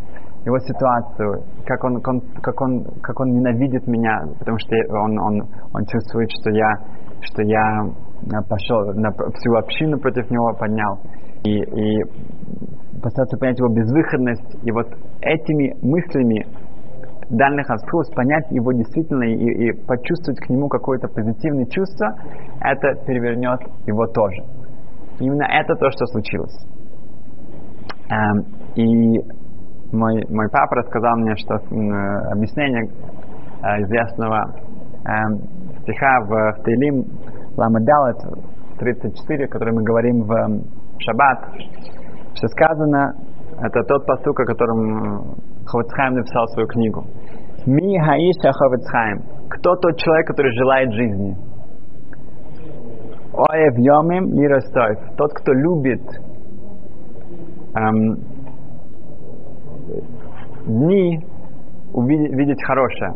его 0.46 0.58
ситуацию, 0.60 1.44
как 1.66 1.84
он, 1.84 2.02
как 2.02 2.62
он, 2.62 2.84
как 3.02 3.20
он 3.20 3.30
ненавидит 3.30 3.86
меня, 3.88 4.24
потому 4.40 4.58
что 4.58 4.76
он, 4.90 5.20
он, 5.20 5.42
он 5.74 5.86
чувствует, 5.86 6.30
что 6.42 6.50
я, 6.52 6.74
что 7.22 7.44
я 7.44 7.86
пошел 8.50 8.94
на 8.96 9.12
всю 9.12 9.54
общину 9.56 10.00
против 10.00 10.30
него 10.32 10.54
поднял. 10.58 11.00
И, 11.44 11.58
и 11.58 12.04
постараться 13.02 13.38
понять 13.38 13.60
его 13.60 13.70
безвыходность. 13.70 14.58
И 14.64 14.72
вот 14.72 14.88
этими 15.22 15.76
мыслями 15.82 16.46
дальних 17.30 17.70
отсылок 17.70 18.14
понять 18.16 18.52
его 18.52 18.72
действительно 18.74 19.24
и, 19.24 19.36
и 19.36 19.72
почувствовать 19.86 20.40
к 20.40 20.50
нему 20.50 20.68
какое-то 20.68 21.08
позитивное 21.08 21.66
чувство, 21.66 22.14
это 22.62 22.96
перевернет 23.06 23.60
его 23.86 24.06
тоже. 24.08 24.44
Именно 25.20 25.44
это 25.44 25.76
то, 25.76 25.90
что 25.92 26.06
случилось. 26.08 26.58
Эм, 28.10 28.46
и 28.76 29.22
мой, 29.92 30.24
мой 30.30 30.48
папа 30.50 30.76
рассказал 30.76 31.18
мне, 31.18 31.36
что 31.36 31.56
э, 31.56 32.32
объяснение 32.32 32.84
э, 32.84 33.82
известного 33.84 34.54
э, 35.06 35.12
стиха 35.82 36.22
в, 36.22 36.60
в 36.60 36.64
Тейлим 36.64 37.06
Ламадалет 37.58 38.18
34, 38.80 39.48
который 39.48 39.74
мы 39.74 39.84
говорим 39.84 40.24
в 40.24 40.32
э, 40.32 40.62
Шаббат, 41.00 41.40
что 42.36 42.48
сказано, 42.48 43.14
это 43.60 43.84
тот 43.84 44.06
посук, 44.06 44.40
о 44.40 44.46
котором 44.46 45.36
Ховецхайм 45.66 46.14
написал 46.16 46.48
свою 46.48 46.68
книгу. 46.68 47.06
Ми 47.68 48.00
хаиша 48.00 48.52
Ховецхайм. 48.54 49.20
Кто 49.50 49.76
тот 49.76 49.98
человек, 49.98 50.28
который 50.28 50.52
желает 50.58 50.92
жизни? 50.94 51.38
Оев 53.34 53.78
йомим 53.78 54.34
лиростойв. 54.34 54.98
Тот, 55.18 55.32
кто 55.34 55.54
любит 55.54 56.02
эм, 57.76 58.31
дни 60.66 61.20
увидеть, 61.94 62.34
видеть 62.34 62.64
хорошее. 62.64 63.14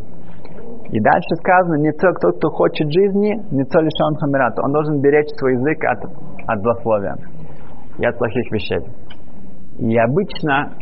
И 0.91 0.99
дальше 0.99 1.35
сказано, 1.39 1.75
не 1.81 1.91
тот, 1.91 2.15
кто, 2.17 2.31
кто 2.31 2.49
хочет 2.49 2.91
жизни, 2.91 3.35
не 3.51 3.63
то 3.65 3.79
лишь 3.81 3.99
он 4.07 4.15
хамират. 4.15 4.57
Он 4.59 4.71
должен 4.71 5.01
беречь 5.01 5.29
свой 5.37 5.53
язык 5.53 5.83
от, 5.83 6.03
от 6.47 6.61
злословия 6.61 7.15
и 7.97 8.05
от 8.05 8.17
плохих 8.17 8.51
вещей. 8.51 8.79
И 9.79 9.97
обычно 9.97 10.73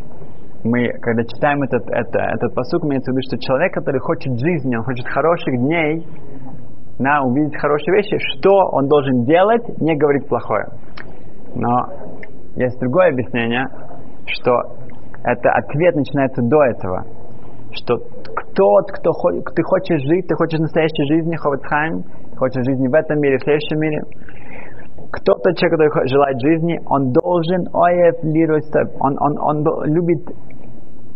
мы, 0.64 0.88
когда 1.00 1.24
читаем 1.24 1.62
этот, 1.62 1.82
это, 1.88 2.18
этот 2.18 2.54
посук, 2.54 2.84
имеется 2.84 3.12
в 3.12 3.14
виду, 3.14 3.22
что 3.28 3.38
человек, 3.38 3.72
который 3.74 4.00
хочет 4.00 4.38
жизни, 4.38 4.76
он 4.76 4.84
хочет 4.84 5.06
хороших 5.06 5.56
дней, 5.58 6.06
на 6.98 7.24
увидеть 7.24 7.56
хорошие 7.60 7.96
вещи, 7.96 8.16
что 8.36 8.50
он 8.72 8.86
должен 8.88 9.24
делать, 9.24 9.62
не 9.80 9.96
говорить 9.96 10.28
плохое. 10.28 10.66
Но 11.54 11.86
есть 12.56 12.78
другое 12.78 13.10
объяснение, 13.10 13.66
что 14.26 14.52
это 15.24 15.50
ответ 15.50 15.96
начинается 15.96 16.42
до 16.42 16.62
этого. 16.64 17.04
Что 17.72 17.96
тот, 18.54 18.92
кто 18.92 19.10
ты 19.54 19.62
хочешь 19.62 20.02
жить, 20.02 20.28
ты 20.28 20.34
хочешь 20.36 20.60
настоящей 20.60 21.04
жизни, 21.08 21.34
Ховецхайм, 21.34 22.04
хочешь 22.36 22.64
жизни 22.64 22.88
в 22.88 22.94
этом 22.94 23.18
мире, 23.20 23.38
в 23.38 23.42
следующем 23.42 23.80
мире, 23.80 24.02
кто-то 25.10 25.54
человек, 25.54 25.92
который 25.92 26.08
желает 26.08 26.40
жизни, 26.40 26.80
он 26.86 27.12
должен 27.12 27.68
он, 29.00 29.16
он, 29.20 29.38
он 29.38 29.64
любит 29.86 30.28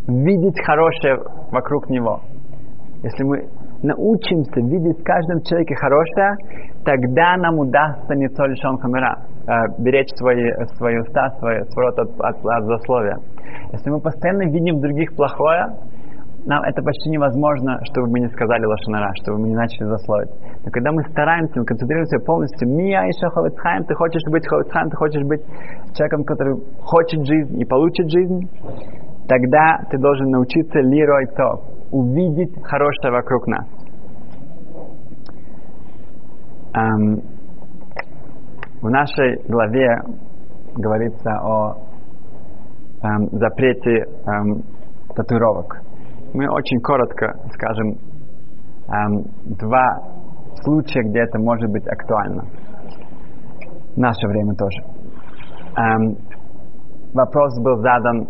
видеть 0.08 0.58
хорошее 0.64 1.18
вокруг 1.52 1.90
него. 1.90 2.20
Если 3.02 3.22
мы 3.24 3.46
научимся 3.82 4.60
видеть 4.60 4.98
в 5.00 5.04
каждом 5.04 5.42
человеке 5.42 5.74
хорошее, 5.76 6.36
тогда 6.84 7.36
нам 7.36 7.58
удастся 7.58 8.14
не 8.14 8.28
то 8.28 8.46
лишь 8.46 8.64
он 8.64 8.78
камера, 8.78 9.18
э, 9.46 9.52
беречь 9.78 10.10
свои, 10.16 10.50
свои 10.76 10.98
уста, 10.98 11.30
свои, 11.38 11.62
свой 11.70 11.86
рот 11.86 11.98
от, 11.98 12.20
от, 12.20 12.36
от 12.44 12.64
засловия. 12.64 13.18
Если 13.72 13.90
мы 13.90 14.00
постоянно 14.00 14.48
видим 14.50 14.76
в 14.76 14.81
других 14.81 15.14
плохое, 15.14 15.76
нам 16.46 16.62
это 16.62 16.81
почти 16.83 17.11
невозможно, 17.11 17.78
чтобы 17.85 18.09
мы 18.09 18.20
не 18.20 18.28
сказали 18.28 18.64
лошанара, 18.64 19.12
чтобы 19.22 19.38
мы 19.40 19.48
не 19.48 19.54
начали 19.54 19.85
засловить. 19.85 20.31
Но 20.64 20.70
когда 20.70 20.92
мы 20.92 21.02
стараемся, 21.11 21.61
мы 21.61 21.66
концентрируемся 21.66 22.18
полностью, 22.24 22.68
«Мия 22.68 23.02
еще 23.02 23.28
ховецхайм», 23.28 23.85
ты 23.85 23.94
хочешь 23.94 24.22
быть 24.31 24.46
ховецхайм, 24.46 24.88
ты 24.88 24.96
хочешь 24.96 25.22
быть 25.24 25.42
человеком, 25.94 26.24
который 26.24 26.57
хочет 26.81 27.26
жизнь 27.26 27.61
и 27.61 27.64
получит 27.66 28.11
жизнь, 28.11 28.48
тогда 29.28 29.81
ты 29.90 29.98
должен 29.98 30.31
научиться 30.31 30.78
лирой 30.81 31.26
то, 31.37 31.64
увидеть 31.90 32.54
хорошее 32.62 33.12
вокруг 33.12 33.46
нас. 33.46 33.66
Эм, 36.74 37.20
в 38.81 38.88
нашей 38.88 39.42
главе 39.48 40.00
говорится 40.76 41.31
о 41.42 41.88
эм, 43.02 43.28
запрете 43.32 44.04
эм, 44.26 44.62
татуировок. 45.14 45.80
Мы 46.34 46.48
очень 46.48 46.80
коротко 46.80 47.34
скажем 47.54 47.96
эм, 48.88 49.24
два 49.58 50.00
случая, 50.62 51.02
где 51.02 51.20
это 51.20 51.38
может 51.38 51.70
быть 51.70 51.87
актуально. 51.87 52.44
В 53.94 53.98
наше 53.98 54.26
время 54.26 54.54
тоже. 54.54 54.82
Эм, 55.76 56.16
вопрос 57.14 57.58
был 57.61 57.76
задан 57.78 58.26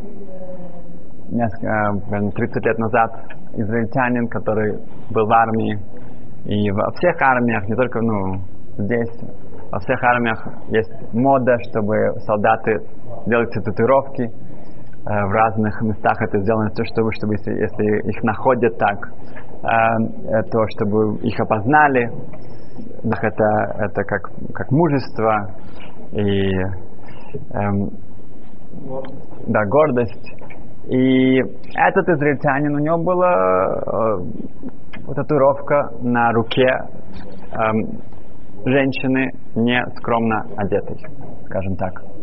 несколько, 1.31 2.31
30 2.37 2.65
лет 2.65 2.79
назад 2.79 3.11
израильтянин, 3.55 4.29
который 4.29 4.79
был 5.11 5.27
в 5.27 5.33
армии. 5.33 5.79
И 6.45 6.71
во 6.71 6.91
всех 6.93 7.21
армиях, 7.21 7.69
не 7.69 7.75
только 7.75 8.01
ну, 8.01 8.41
здесь, 8.79 9.11
во 9.71 9.79
всех 9.81 10.03
армиях 10.03 10.47
есть 10.69 10.91
мода, 11.13 11.57
чтобы 11.69 12.15
солдаты 12.21 12.81
делали 13.27 13.47
татуировки. 13.47 14.31
Э, 15.09 15.25
в 15.27 15.31
разных 15.31 15.81
местах 15.81 16.21
это 16.21 16.39
сделано, 16.41 16.69
то, 16.71 16.85
чтобы, 16.85 17.11
чтобы 17.15 17.35
если, 17.35 17.53
если 17.53 18.11
их 18.11 18.23
находят 18.25 18.77
так, 18.77 18.99
э, 19.09 20.43
то 20.51 20.67
чтобы 20.75 21.17
их 21.21 21.41
опознали. 21.41 22.11
Это, 23.03 23.75
это 23.79 24.03
как, 24.05 24.31
как 24.55 24.71
мужество 24.71 25.55
и 26.13 26.53
эм, 27.55 27.91
да, 29.47 29.65
гордость. 29.65 30.35
И 30.89 31.39
этот 31.39 32.09
израильтянин, 32.09 32.75
у 32.75 32.79
него 32.79 32.99
была 32.99 33.33
э, 33.33 35.15
татуировка 35.15 35.91
на 36.03 36.33
руке 36.33 36.69
э, 36.69 37.57
женщины 38.67 39.31
не 39.55 39.83
скромно 39.97 40.45
одетой, 40.57 40.99
скажем 41.47 41.77
так. 41.77 42.18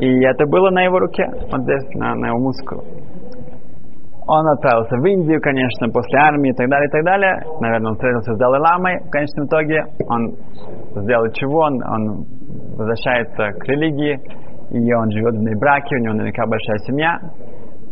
И 0.00 0.24
это 0.24 0.46
было 0.46 0.70
на 0.70 0.82
его 0.82 0.98
руке, 0.98 1.26
вот 1.50 1.62
здесь, 1.62 1.94
на, 1.94 2.14
на 2.14 2.28
его 2.28 2.38
мускул. 2.38 2.84
Он 4.26 4.46
отправился 4.46 4.96
в 4.96 5.04
Индию, 5.06 5.40
конечно, 5.40 5.88
после 5.88 6.18
армии 6.20 6.50
и 6.50 6.54
так 6.54 6.68
далее, 6.68 6.86
и 6.86 6.90
так 6.90 7.04
далее. 7.04 7.42
Наверное, 7.60 7.90
он 7.90 7.94
встретился 7.94 8.34
с 8.34 8.38
Далай-Ламой. 8.38 9.00
В 9.00 9.10
конечном 9.10 9.46
итоге 9.46 9.84
он 10.06 10.36
сделал 11.02 11.26
чего? 11.32 11.58
Он, 11.62 11.82
он 11.82 12.26
возвращается 12.76 13.58
к 13.58 13.64
религии, 13.66 14.20
и 14.70 14.94
он 14.94 15.10
живет 15.10 15.34
в 15.34 15.58
браке, 15.58 15.96
у 15.96 15.98
него 15.98 16.14
наверняка 16.14 16.46
большая 16.46 16.78
семья. 16.86 17.18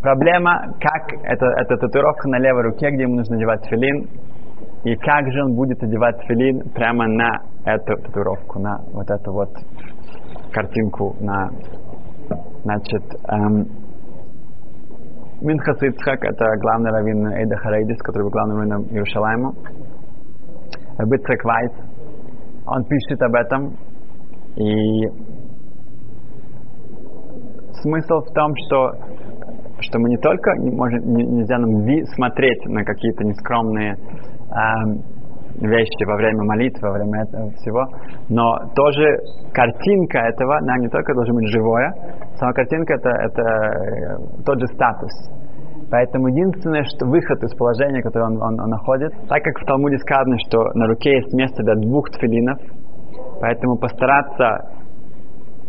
Проблема, 0.00 0.74
как 0.78 1.10
это, 1.24 1.46
эта 1.58 1.76
татуировка 1.76 2.28
на 2.28 2.38
левой 2.38 2.62
руке, 2.70 2.90
где 2.90 3.02
ему 3.02 3.16
нужно 3.16 3.34
одевать 3.34 3.66
филин, 3.66 4.06
и 4.84 4.94
как 4.94 5.32
же 5.32 5.42
он 5.42 5.56
будет 5.56 5.82
одевать 5.82 6.22
филин 6.28 6.70
прямо 6.72 7.08
на 7.08 7.30
эту 7.64 7.96
татуировку, 7.96 8.60
на 8.60 8.78
вот 8.92 9.10
эту 9.10 9.32
вот 9.32 9.50
картинку, 10.52 11.16
на, 11.20 11.50
значит, 12.64 13.02
эм, 13.28 13.66
Минхас 15.40 15.80
Ицхак, 15.82 16.24
это 16.24 16.44
главный 16.60 16.90
раввин 16.90 17.26
Эйда 17.28 17.56
Харейдис, 17.56 17.98
который 17.98 18.24
был 18.24 18.30
главным 18.30 18.56
раввином 18.58 18.82
Иерушалайма. 18.90 19.54
Бицек 21.06 21.44
Вайс, 21.44 21.72
он 22.66 22.84
пишет 22.84 23.22
об 23.22 23.34
этом, 23.34 23.76
И 24.56 25.06
смысл 27.82 28.20
в 28.20 28.32
том, 28.34 28.52
что, 28.66 28.92
что 29.78 29.98
мы 30.00 30.08
не 30.08 30.16
только 30.16 30.56
не 30.58 30.70
можем, 30.70 31.14
не, 31.14 31.24
нельзя 31.24 31.58
нам 31.58 31.86
смотреть 32.16 32.66
на 32.66 32.82
какие-то 32.84 33.24
нескромные 33.24 33.92
э, 33.92 35.17
вещи 35.60 36.04
во 36.06 36.16
время 36.16 36.44
молитвы, 36.44 36.88
во 36.88 36.94
время 36.94 37.22
этого 37.22 37.50
всего, 37.50 37.84
но 38.28 38.58
тоже 38.74 39.04
картинка 39.52 40.18
этого, 40.18 40.58
она 40.58 40.78
не 40.78 40.88
только 40.88 41.14
должна 41.14 41.34
быть 41.34 41.48
живое, 41.48 41.92
сама 42.36 42.52
картинка 42.52 42.94
это, 42.94 43.10
это 43.10 43.42
э, 43.42 44.42
тот 44.44 44.60
же 44.60 44.66
статус. 44.68 45.10
Поэтому 45.90 46.28
единственное, 46.28 46.84
что 46.84 47.06
выход 47.06 47.42
из 47.42 47.54
положения, 47.54 48.02
которое 48.02 48.26
он, 48.26 48.42
он, 48.42 48.60
он 48.60 48.68
находит, 48.68 49.10
так 49.28 49.42
как 49.42 49.58
в 49.58 49.64
Талмуде 49.64 49.96
сказано, 49.98 50.36
что 50.46 50.62
на 50.74 50.86
руке 50.86 51.16
есть 51.16 51.32
место 51.32 51.62
для 51.62 51.74
двух 51.76 52.10
тфилинов, 52.10 52.58
поэтому 53.40 53.78
постараться 53.78 54.78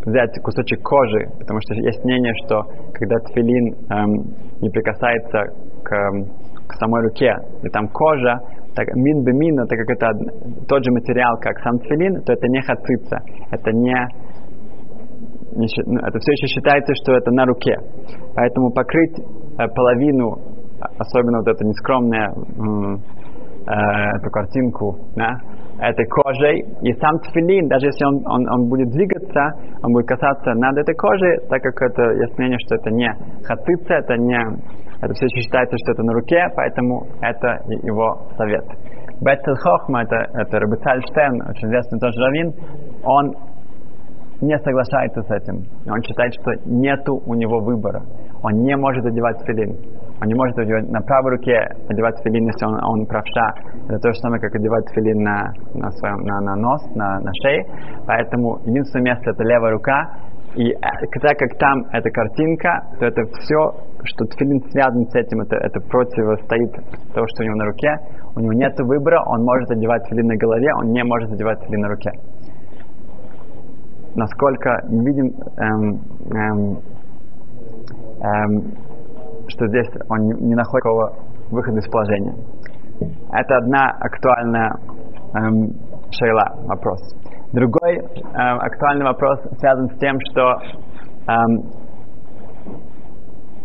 взять 0.05 0.41
кусочек 0.43 0.81
кожи, 0.81 1.27
потому 1.39 1.59
что 1.61 1.73
есть 1.75 2.03
мнение, 2.03 2.33
что 2.45 2.63
когда 2.93 3.17
тфилин 3.19 3.75
эм, 3.89 4.13
не 4.61 4.69
прикасается 4.69 5.43
к, 5.83 5.91
эм, 5.91 6.25
к 6.67 6.73
самой 6.75 7.01
руке, 7.03 7.33
и 7.63 7.69
там 7.69 7.87
кожа, 7.87 8.39
так 8.75 8.87
мин 8.95 9.23
бы 9.23 9.33
мин, 9.33 9.55
так 9.67 9.77
как 9.77 9.89
это 9.89 10.11
тот 10.67 10.83
же 10.83 10.91
материал, 10.91 11.37
как 11.41 11.59
сам 11.59 11.79
тфилин, 11.79 12.21
то 12.23 12.33
это 12.33 12.47
не 12.47 12.61
хацица, 12.61 13.19
это 13.51 13.71
не, 13.71 13.95
ну, 15.55 15.99
это 15.99 16.19
все 16.19 16.31
еще 16.31 16.47
считается, 16.47 16.93
что 16.95 17.13
это 17.13 17.31
на 17.31 17.45
руке. 17.45 17.75
Поэтому 18.35 18.71
покрыть 18.71 19.19
э, 19.19 19.67
половину, 19.75 20.37
особенно 20.97 21.39
вот 21.39 21.47
эту 21.47 21.65
нескромную 21.65 23.01
э, 23.67 24.17
эту 24.17 24.29
картинку, 24.31 24.97
да, 25.15 25.39
этой 25.79 26.05
кожей, 26.07 26.59
и 26.81 26.93
сам 26.93 27.19
тфилин, 27.19 27.67
даже 27.67 27.87
если 27.87 28.05
он, 28.05 28.21
он, 28.27 28.49
он 28.49 28.69
будет 28.69 28.89
двигаться, 28.89 29.53
он 29.81 29.93
будет 29.93 30.07
касаться 30.07 30.53
над 30.53 30.77
этой 30.77 30.95
кожей, 30.95 31.39
так 31.49 31.61
как 31.61 31.81
это 31.91 32.11
есть 32.13 32.37
мнение, 32.37 32.57
что 32.65 32.75
это 32.75 32.91
не 32.91 33.09
хацица, 33.43 33.93
это 33.95 34.17
не, 34.17 34.39
это 35.01 35.13
все 35.13 35.25
еще 35.25 35.41
считается, 35.41 35.77
что 35.77 35.91
это 35.93 36.03
на 36.03 36.13
руке, 36.13 36.41
поэтому 36.55 37.07
это 37.21 37.59
его 37.83 38.27
совет. 38.37 38.65
Бетцел 39.21 39.55
Хохма, 39.55 40.03
это, 40.03 40.15
это 40.33 40.59
Рабицаль 40.59 41.01
Штерн, 41.03 41.41
очень 41.49 41.67
известный 41.67 41.99
тоже 41.99 42.19
раввин, 42.19 42.53
он 43.03 43.35
не 44.41 44.57
соглашается 44.59 45.21
с 45.21 45.31
этим. 45.31 45.63
Он 45.89 46.01
считает, 46.01 46.33
что 46.33 46.51
нету 46.65 47.21
у 47.25 47.33
него 47.33 47.59
выбора. 47.59 48.01
Он 48.41 48.53
не 48.63 48.75
может 48.77 49.05
одевать 49.05 49.37
филин. 49.45 49.75
Он 50.21 50.27
не 50.27 50.33
может 50.33 50.57
одевать 50.57 50.89
на 50.89 51.01
правой 51.01 51.31
руке 51.31 51.59
одевать 51.89 52.15
филин, 52.23 52.45
если 52.45 52.65
он, 52.65 52.75
он 52.83 53.05
правша. 53.05 53.53
Это 53.89 53.99
то 53.99 54.13
же 54.13 54.19
самое, 54.19 54.41
как 54.41 54.55
одевать 54.55 54.85
филин 54.93 55.23
на, 55.23 55.51
на, 55.73 55.91
своем, 55.91 56.21
на, 56.21 56.39
на 56.39 56.55
нос, 56.55 56.81
на, 56.95 57.19
на 57.19 57.31
шее. 57.41 57.65
Поэтому 58.07 58.59
единственное 58.65 59.13
место 59.13 59.31
это 59.31 59.43
левая 59.43 59.71
рука. 59.73 60.09
И 60.59 60.71
э, 60.71 60.75
так 61.21 61.37
как 61.37 61.57
там 61.57 61.85
эта 61.93 62.09
картинка, 62.11 62.83
то 62.99 63.05
это 63.05 63.23
все, 63.39 63.71
что 64.03 64.25
тфилин 64.25 64.59
связан 64.71 65.07
с 65.07 65.15
этим, 65.15 65.39
это, 65.39 65.55
это 65.55 65.79
противостоит 65.79 66.73
того, 67.13 67.25
что 67.27 67.43
у 67.43 67.45
него 67.45 67.55
на 67.55 67.65
руке. 67.65 67.95
У 68.35 68.41
него 68.41 68.51
нет 68.51 68.77
выбора, 68.79 69.23
он 69.25 69.45
может 69.45 69.71
одевать 69.71 70.05
филин 70.09 70.27
на 70.27 70.35
голове, 70.35 70.67
он 70.75 70.91
не 70.91 71.01
может 71.05 71.31
одевать 71.31 71.63
филин 71.63 71.79
на 71.79 71.87
руке. 71.87 72.11
Насколько 74.15 74.81
видим, 74.89 75.31
эм, 75.55 76.01
эм, 76.35 76.79
эм, 78.19 78.63
что 79.47 79.65
здесь 79.67 79.87
он 80.09 80.27
не 80.27 80.55
находит 80.55 80.83
такого 80.83 81.13
выхода 81.51 81.79
из 81.79 81.87
положения. 81.87 82.35
Это 83.31 83.57
одна 83.59 83.91
актуальная 83.97 84.75
эм, 85.35 85.71
шейла, 86.11 86.51
вопрос. 86.65 86.99
Другой 87.51 87.95
эм, 87.95 88.59
актуальный 88.59 89.05
вопрос 89.05 89.39
связан 89.57 89.89
с 89.89 89.97
тем, 89.97 90.17
что, 90.29 90.53
эм, 91.27 91.63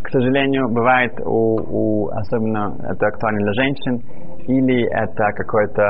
к 0.03 0.09
сожалению, 0.09 0.70
бывает 0.70 1.12
у, 1.20 1.59
у, 1.61 2.09
особенно 2.09 2.75
это 2.83 3.07
актуально 3.07 3.40
для 3.40 3.53
женщин, 3.53 4.01
или 4.47 4.87
это 4.87 5.33
какой-то 5.37 5.83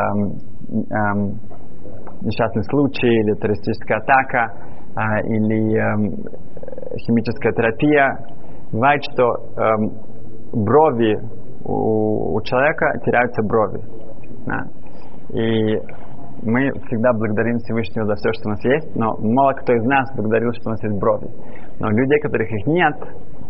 эм, 0.91 1.39
несчастный 2.23 2.65
случай, 2.65 3.07
или 3.07 3.35
террористическая 3.35 3.99
атака, 3.99 4.53
э, 4.97 5.27
или 5.29 5.77
э, 5.77 6.17
химическая 7.07 7.53
терапия, 7.53 8.19
бывает, 8.73 9.03
что 9.13 9.37
эм, 9.57 10.65
брови 10.65 11.17
у, 11.65 12.35
у 12.35 12.43
человека 12.43 12.93
теряются 13.05 13.43
брови. 13.45 13.81
Да? 14.47 14.65
И 15.33 15.79
мы 16.43 16.71
всегда 16.87 17.13
благодарим 17.13 17.59
Всевышнего 17.59 18.07
за 18.07 18.15
все, 18.17 18.33
что 18.33 18.49
у 18.49 18.51
нас 18.51 18.65
есть, 18.65 18.97
но 18.97 19.17
мало 19.19 19.53
кто 19.53 19.73
из 19.75 19.85
нас 19.85 20.15
благодарил, 20.17 20.53
что 20.53 20.69
у 20.69 20.73
нас 20.73 20.83
есть 20.83 20.99
брови. 20.99 21.29
Но 21.81 21.91
людей, 21.91 22.21
которых 22.21 22.51
их 22.51 22.67
нет, 22.67 22.95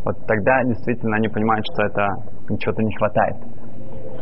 вот 0.05 0.17
тогда 0.27 0.63
действительно 0.65 1.17
они 1.17 1.29
понимают, 1.29 1.65
что 1.73 1.87
это 1.87 2.09
чего-то 2.59 2.83
не 2.83 2.95
хватает. 2.97 3.37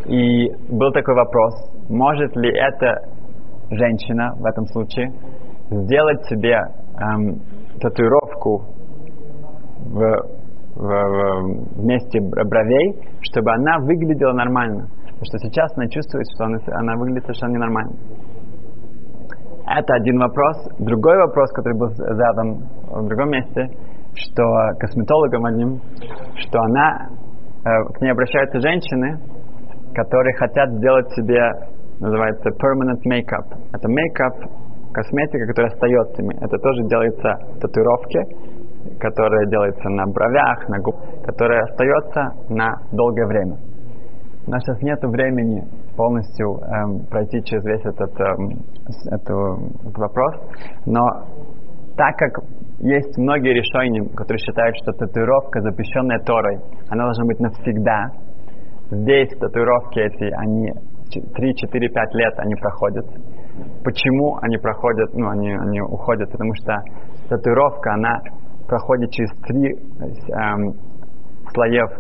И 0.07 0.51
был 0.71 0.93
такой 0.93 1.15
вопрос, 1.15 1.55
может 1.89 2.37
ли 2.37 2.51
эта 2.51 3.03
женщина 3.71 4.33
в 4.37 4.45
этом 4.45 4.67
случае 4.67 5.13
сделать 5.71 6.25
себе 6.27 6.59
эм, 6.99 7.41
татуировку 7.81 8.65
в 9.87 10.43
в, 10.75 10.85
в 10.85 11.85
месте 11.85 12.21
бровей, 12.21 12.99
чтобы 13.23 13.53
она 13.53 13.79
выглядела 13.81 14.33
нормально. 14.33 14.89
Потому 15.05 15.25
что 15.25 15.39
сейчас 15.39 15.71
она 15.77 15.87
чувствует, 15.89 16.27
что 16.35 16.45
она, 16.45 16.59
она 16.73 16.97
выглядит 16.97 17.25
совершенно 17.25 17.53
ненормально. 17.53 17.93
Это 19.67 19.95
один 19.95 20.19
вопрос. 20.19 20.57
Другой 20.79 21.17
вопрос, 21.19 21.51
который 21.53 21.79
был 21.79 21.89
задан 21.91 22.69
в 22.87 23.07
другом 23.09 23.31
месте, 23.31 23.69
что 24.15 24.43
косметологам 24.79 25.45
одним, 25.47 25.81
что 26.37 26.61
она, 26.61 27.09
э, 27.65 27.85
к 27.95 28.01
ней 28.01 28.11
обращаются 28.11 28.61
женщины, 28.61 29.19
которые 29.95 30.35
хотят 30.37 30.71
сделать 30.73 31.09
себе, 31.13 31.39
называется 32.01 32.51
permanent 32.51 33.01
makeup. 33.07 33.47
Это 33.73 33.89
makeup, 33.89 34.51
косметика, 34.93 35.47
которая 35.47 35.73
остается. 35.73 36.23
Это 36.23 36.59
тоже 36.59 36.83
делается 36.89 37.39
татуировки, 37.61 38.99
которая 38.99 39.47
делается 39.47 39.89
на 39.91 40.07
бровях, 40.07 40.69
на 40.69 40.79
губ, 40.81 40.97
которая 41.25 41.63
остается 41.63 42.33
на 42.49 42.75
долгое 42.93 43.27
время. 43.27 43.57
У 44.47 44.51
нас 44.51 44.61
сейчас 44.65 44.83
нет 44.83 44.99
времени 45.05 45.63
полностью 45.97 46.59
эм, 46.59 47.07
пройти 47.07 47.43
через 47.45 47.65
весь 47.65 47.85
этот, 47.85 48.19
эм, 48.21 48.65
этот, 49.11 49.97
вопрос, 49.97 50.35
но 50.87 51.07
так 51.97 52.17
как 52.17 52.45
есть 52.81 53.17
многие 53.19 53.53
решения, 53.53 54.03
которые 54.17 54.39
считают, 54.39 54.77
что 54.77 54.93
татуировка, 54.93 55.61
запрещенная 55.61 56.19
Торой, 56.21 56.59
она 56.89 57.05
должна 57.05 57.25
быть 57.27 57.39
навсегда. 57.39 58.11
Здесь 58.91 59.29
татуировки 59.39 59.99
эти, 59.99 60.25
они 60.35 60.73
3, 61.35 61.55
4, 61.55 61.89
5 61.89 62.15
лет 62.15 62.33
они 62.39 62.55
проходят. 62.57 63.07
Почему 63.85 64.39
они 64.41 64.57
проходят, 64.57 65.13
ну, 65.15 65.29
они, 65.29 65.53
они 65.53 65.81
уходят? 65.81 66.31
Потому 66.31 66.55
что 66.55 66.83
татуировка, 67.29 67.93
она 67.93 68.21
проходит 68.67 69.11
через 69.11 69.31
три 69.43 69.75
эм, 69.75 70.75
слоев 71.53 71.91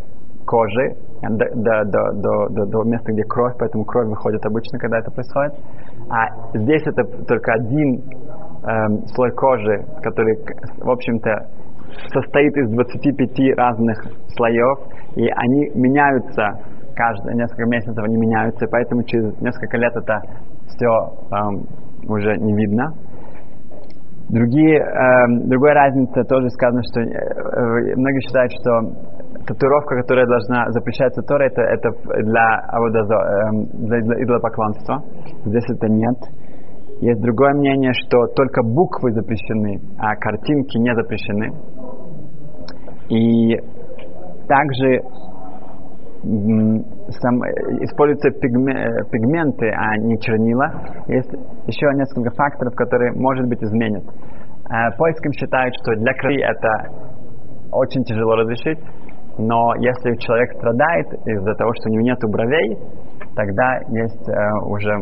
кожи 0.46 0.96
до, 1.30 1.46
до, 1.54 1.84
до, 1.84 2.48
до, 2.48 2.66
до, 2.66 2.82
места, 2.84 3.12
где 3.12 3.22
кровь, 3.22 3.54
поэтому 3.58 3.84
кровь 3.84 4.08
выходит 4.08 4.44
обычно, 4.44 4.78
когда 4.78 4.98
это 4.98 5.10
происходит. 5.10 5.54
А 6.10 6.28
здесь 6.54 6.82
это 6.84 7.04
только 7.26 7.52
один 7.52 8.02
эм, 8.64 9.06
слой 9.14 9.30
кожи, 9.32 9.84
который, 10.02 10.36
в 10.78 10.90
общем-то, 10.90 11.46
состоит 12.12 12.56
из 12.56 12.70
25 12.70 13.56
разных 13.56 14.02
слоев, 14.34 14.78
и 15.14 15.28
они 15.28 15.70
меняются 15.74 16.58
каждые 16.94 17.36
несколько 17.36 17.66
месяцев, 17.66 18.02
они 18.02 18.16
меняются, 18.16 18.66
поэтому 18.70 19.02
через 19.04 19.40
несколько 19.40 19.76
лет 19.76 19.92
это 19.94 20.20
все 20.66 20.88
эм, 21.30 21.66
уже 22.08 22.36
не 22.38 22.54
видно. 22.54 22.92
Другие, 24.32 24.78
э, 24.78 25.26
другая 25.44 25.74
разница 25.74 26.24
тоже 26.24 26.48
сказано, 26.50 26.80
что 26.90 27.00
э, 27.00 27.04
э, 27.04 27.96
многие 27.96 28.20
считают, 28.20 28.50
что 28.52 28.80
татуировка, 29.46 29.96
которая 30.02 30.26
должна 30.26 30.70
запрещаться 30.70 31.22
Торой, 31.22 31.48
это, 31.48 31.62
это 31.62 31.90
для, 32.22 32.58
аводозо, 32.68 33.14
э, 33.14 33.50
для, 33.74 34.00
для 34.00 34.24
идолопоклонства. 34.24 35.02
Здесь 35.44 35.64
это 35.68 35.88
нет. 35.88 36.16
Есть 37.00 37.20
другое 37.20 37.54
мнение, 37.54 37.92
что 37.94 38.26
только 38.36 38.62
буквы 38.62 39.12
запрещены, 39.12 39.80
а 39.98 40.14
картинки 40.16 40.78
не 40.78 40.94
запрещены. 40.94 41.50
И 43.08 43.56
также 44.46 45.02
сам, 46.22 47.42
используются 47.82 48.30
пигме, 48.30 48.86
пигменты, 49.10 49.68
а 49.70 49.96
не 49.98 50.18
чернила. 50.20 50.70
Есть 51.08 51.32
еще 51.66 51.86
несколько 51.94 52.30
факторов, 52.36 52.74
которые, 52.76 53.12
может 53.12 53.48
быть, 53.48 53.62
изменят. 53.62 54.04
Э, 54.70 54.96
поиском 54.96 55.32
считают, 55.32 55.74
что 55.82 55.96
для 55.96 56.12
красоты 56.14 56.40
это 56.40 57.12
очень 57.72 58.04
тяжело 58.04 58.36
разрешить, 58.36 58.78
но 59.38 59.74
если 59.76 60.16
человек 60.16 60.52
страдает 60.58 61.06
из-за 61.26 61.54
того, 61.54 61.72
что 61.74 61.88
у 61.88 61.92
него 61.92 62.02
нет 62.02 62.18
бровей, 62.22 62.78
тогда 63.34 63.78
есть 63.88 64.28
э, 64.28 64.66
уже 64.66 64.92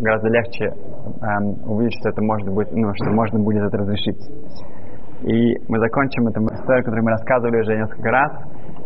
гораздо 0.00 0.28
легче 0.28 0.66
эм, 0.66 1.70
увидеть, 1.70 1.94
что 2.00 2.10
это 2.10 2.22
может 2.22 2.48
быть, 2.52 2.68
ну, 2.72 2.92
что 2.94 3.10
можно 3.10 3.38
будет 3.40 3.62
это 3.62 3.78
разрешить. 3.78 4.20
И 5.22 5.56
мы 5.68 5.78
закончим 5.80 6.28
эту 6.28 6.40
историю, 6.54 6.84
которую 6.84 7.04
мы 7.04 7.10
рассказывали 7.10 7.60
уже 7.60 7.76
несколько 7.76 8.10
раз, 8.10 8.32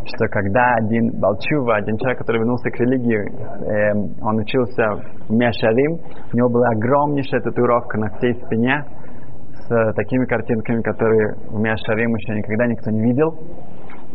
что 0.05 0.27
когда 0.27 0.73
один 0.75 1.11
Балчува, 1.19 1.75
один 1.75 1.97
человек, 1.97 2.19
который 2.19 2.39
вернулся 2.39 2.69
к 2.71 2.79
религии, 2.79 3.21
э, 3.21 3.93
он 4.21 4.37
учился 4.37 4.83
в 5.27 5.31
Мешарим, 5.31 5.99
у 6.33 6.37
него 6.37 6.49
была 6.49 6.69
огромнейшая 6.69 7.41
татуировка 7.41 7.99
на 7.99 8.09
всей 8.17 8.33
спине 8.45 8.83
с 9.67 9.93
такими 9.93 10.25
картинками, 10.25 10.81
которые 10.81 11.35
в 11.49 11.59
Мешарим 11.59 12.15
еще 12.15 12.35
никогда 12.35 12.65
никто 12.65 12.89
не 12.89 13.01
видел. 13.01 13.37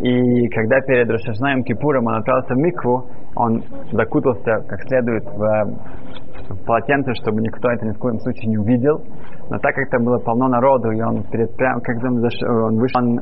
И 0.01 0.49
когда 0.49 0.81
перед 0.81 1.11
Рошашнаем 1.11 1.65
Кипуром 1.65 2.07
он 2.07 2.15
отправился 2.17 2.55
в 2.55 2.59
Микву, 2.59 3.07
он 3.35 3.63
закутался 3.93 4.65
как 4.69 4.81
следует 4.87 5.25
в, 5.25 6.55
в 6.55 6.65
полотенце, 6.65 7.15
чтобы 7.15 7.41
никто 7.41 7.69
это 7.69 7.85
ни 7.85 7.93
в 7.93 7.99
коем 7.99 8.19
случае 8.21 8.51
не 8.51 8.59
увидел. 8.59 9.03
Но 9.51 9.59
так 9.59 9.75
как 9.75 9.91
там 9.91 10.05
было 10.05 10.19
полно 10.19 10.47
народу, 10.49 10.93
и 10.93 11.01
он 11.01 11.25
перед 11.25 11.55
прям, 11.57 11.79
он, 11.79 12.21
зашел, 12.21 12.67
он 12.67 12.77
вышел, 12.77 13.01
он 13.03 13.21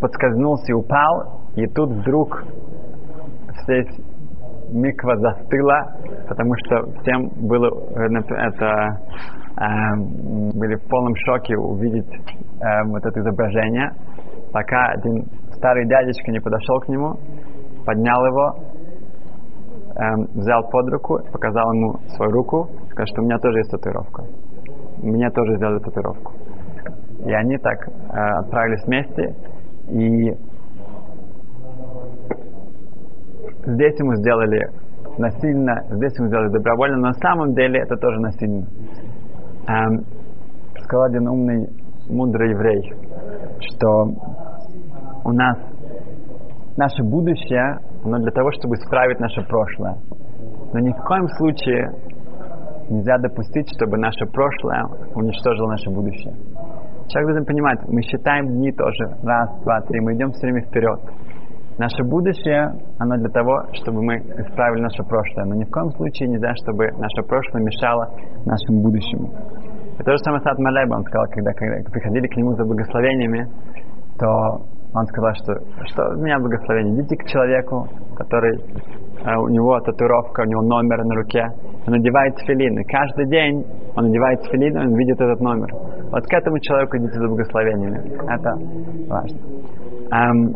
подскользнулся 0.00 0.72
и 0.72 0.74
упал, 0.74 1.40
и 1.56 1.66
тут 1.66 1.90
вдруг 1.92 2.44
вся 3.62 3.82
миква 4.70 5.16
застыла, 5.16 5.96
потому 6.28 6.54
что 6.58 7.00
всем 7.00 7.28
было 7.48 7.70
это 7.94 9.00
э, 9.56 9.96
были 10.52 10.76
в 10.76 10.88
полном 10.88 11.14
шоке 11.24 11.56
увидеть 11.56 12.12
э, 12.60 12.84
вот 12.84 13.04
это 13.04 13.18
изображение, 13.20 13.92
пока 14.52 14.88
один 14.88 15.24
старый 15.58 15.86
дядечка 15.86 16.30
не 16.30 16.40
подошел 16.40 16.80
к 16.80 16.88
нему, 16.88 17.16
поднял 17.84 18.24
его, 18.26 18.56
эм, 19.96 20.28
взял 20.34 20.68
под 20.68 20.88
руку, 20.88 21.20
показал 21.32 21.72
ему 21.72 21.98
свою 22.16 22.32
руку, 22.32 22.68
сказал, 22.90 23.06
что 23.06 23.22
у 23.22 23.24
меня 23.24 23.38
тоже 23.38 23.58
есть 23.58 23.70
татуировка. 23.70 24.24
Мне 25.02 25.30
тоже 25.30 25.56
сделали 25.56 25.80
татуировку. 25.80 26.32
И 27.24 27.32
они 27.32 27.58
так 27.58 27.88
э, 27.88 28.16
отправились 28.38 28.84
вместе, 28.84 29.34
и 29.88 30.32
здесь 33.66 33.98
ему 33.98 34.14
сделали 34.14 34.70
насильно, 35.18 35.84
здесь 35.90 36.16
ему 36.18 36.28
сделали 36.28 36.50
добровольно, 36.50 36.96
но 36.96 37.08
на 37.08 37.14
самом 37.14 37.54
деле 37.54 37.80
это 37.80 37.96
тоже 37.96 38.20
насильно. 38.20 38.66
Эм, 39.66 40.04
сказал 40.84 41.06
один 41.06 41.28
умный, 41.28 41.68
мудрый 42.08 42.50
еврей, 42.50 42.92
что 43.60 44.12
у 45.24 45.32
нас 45.32 45.58
наше 46.76 47.02
будущее, 47.02 47.78
оно 48.04 48.18
для 48.18 48.30
того, 48.30 48.50
чтобы 48.52 48.76
исправить 48.76 49.18
наше 49.20 49.42
прошлое. 49.42 49.96
Но 50.72 50.80
ни 50.80 50.92
в 50.92 51.02
коем 51.04 51.28
случае 51.28 51.90
нельзя 52.88 53.18
допустить, 53.18 53.68
чтобы 53.76 53.98
наше 53.98 54.26
прошлое 54.26 54.84
уничтожило 55.14 55.68
наше 55.68 55.90
будущее. 55.90 56.34
Человек 57.08 57.28
должен 57.30 57.46
понимать, 57.46 57.80
мы 57.88 58.02
считаем 58.02 58.48
дни 58.48 58.70
тоже. 58.72 59.16
Раз, 59.22 59.48
два, 59.62 59.80
три. 59.82 60.00
Мы 60.00 60.14
идем 60.14 60.30
все 60.32 60.46
время 60.46 60.62
вперед. 60.62 61.00
Наше 61.78 62.02
будущее, 62.04 62.74
оно 62.98 63.16
для 63.16 63.28
того, 63.30 63.62
чтобы 63.80 64.02
мы 64.02 64.16
исправили 64.16 64.82
наше 64.82 65.02
прошлое. 65.04 65.46
Но 65.46 65.54
ни 65.54 65.64
в 65.64 65.70
коем 65.70 65.90
случае 65.92 66.28
нельзя, 66.28 66.52
чтобы 66.62 66.90
наше 66.98 67.22
прошлое 67.26 67.62
мешало 67.62 68.10
нашему 68.44 68.82
будущему. 68.82 69.30
И 69.98 70.02
то 70.02 70.12
же 70.12 70.18
самое 70.18 70.42
Сад 70.42 70.58
Малеба, 70.58 70.94
он 70.94 71.04
сказал, 71.04 71.26
когда, 71.30 71.52
когда 71.52 71.90
приходили 71.90 72.26
к 72.26 72.36
нему 72.36 72.52
за 72.54 72.64
благословениями, 72.64 73.48
то 74.18 74.66
он 74.94 75.06
сказал, 75.06 75.34
что, 75.34 75.54
что 75.86 76.14
меня 76.16 76.38
благословение. 76.38 76.94
Идите 76.94 77.16
к 77.16 77.26
человеку, 77.26 77.86
который 78.16 78.56
э, 78.56 79.36
у 79.36 79.48
него 79.48 79.78
татуировка, 79.80 80.42
у 80.42 80.44
него 80.44 80.62
номер 80.62 81.04
на 81.04 81.14
руке. 81.14 81.46
Он 81.86 81.92
надевает 81.92 82.38
филин. 82.46 82.78
И 82.78 82.84
каждый 82.84 83.26
день 83.28 83.64
он 83.96 84.04
надевает 84.06 84.40
филин, 84.50 84.76
он 84.76 84.94
видит 84.94 85.20
этот 85.20 85.40
номер. 85.40 85.68
Вот 86.10 86.24
к 86.26 86.32
этому 86.32 86.58
человеку 86.60 86.96
идите 86.96 87.18
за 87.18 87.28
благословениями. 87.28 87.98
Это 88.28 88.56
важно. 89.08 89.38
Эм, 90.10 90.54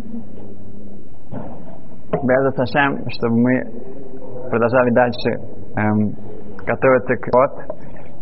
Без 2.22 2.55
Сашем, 2.55 3.05
чтобы 3.11 3.37
мы 3.37 3.64
продолжали 4.51 4.91
дальше 4.91 5.30
эм, 5.76 6.12
готовиться 6.64 7.16
к 7.16 7.30
год. 7.33 7.51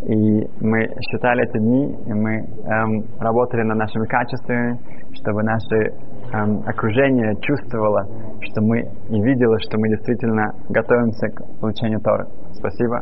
И 0.09 0.49
мы 0.61 0.89
считали 1.11 1.45
эти 1.45 1.59
дни, 1.59 1.95
и 2.07 2.13
мы 2.15 2.39
эм, 2.39 3.05
работали 3.21 3.63
над 3.63 3.77
нашими 3.77 4.07
качествами, 4.07 4.79
чтобы 5.15 5.43
наше 5.43 5.93
эм, 6.33 6.63
окружение 6.67 7.37
чувствовало, 7.43 8.07
что 8.41 8.61
мы 8.63 8.81
и 9.09 9.21
видело, 9.21 9.59
что 9.61 9.79
мы 9.79 9.89
действительно 9.89 10.53
готовимся 10.69 11.29
к 11.29 11.61
получению 11.61 12.01
Торы. 12.01 12.27
Спасибо. 12.53 12.99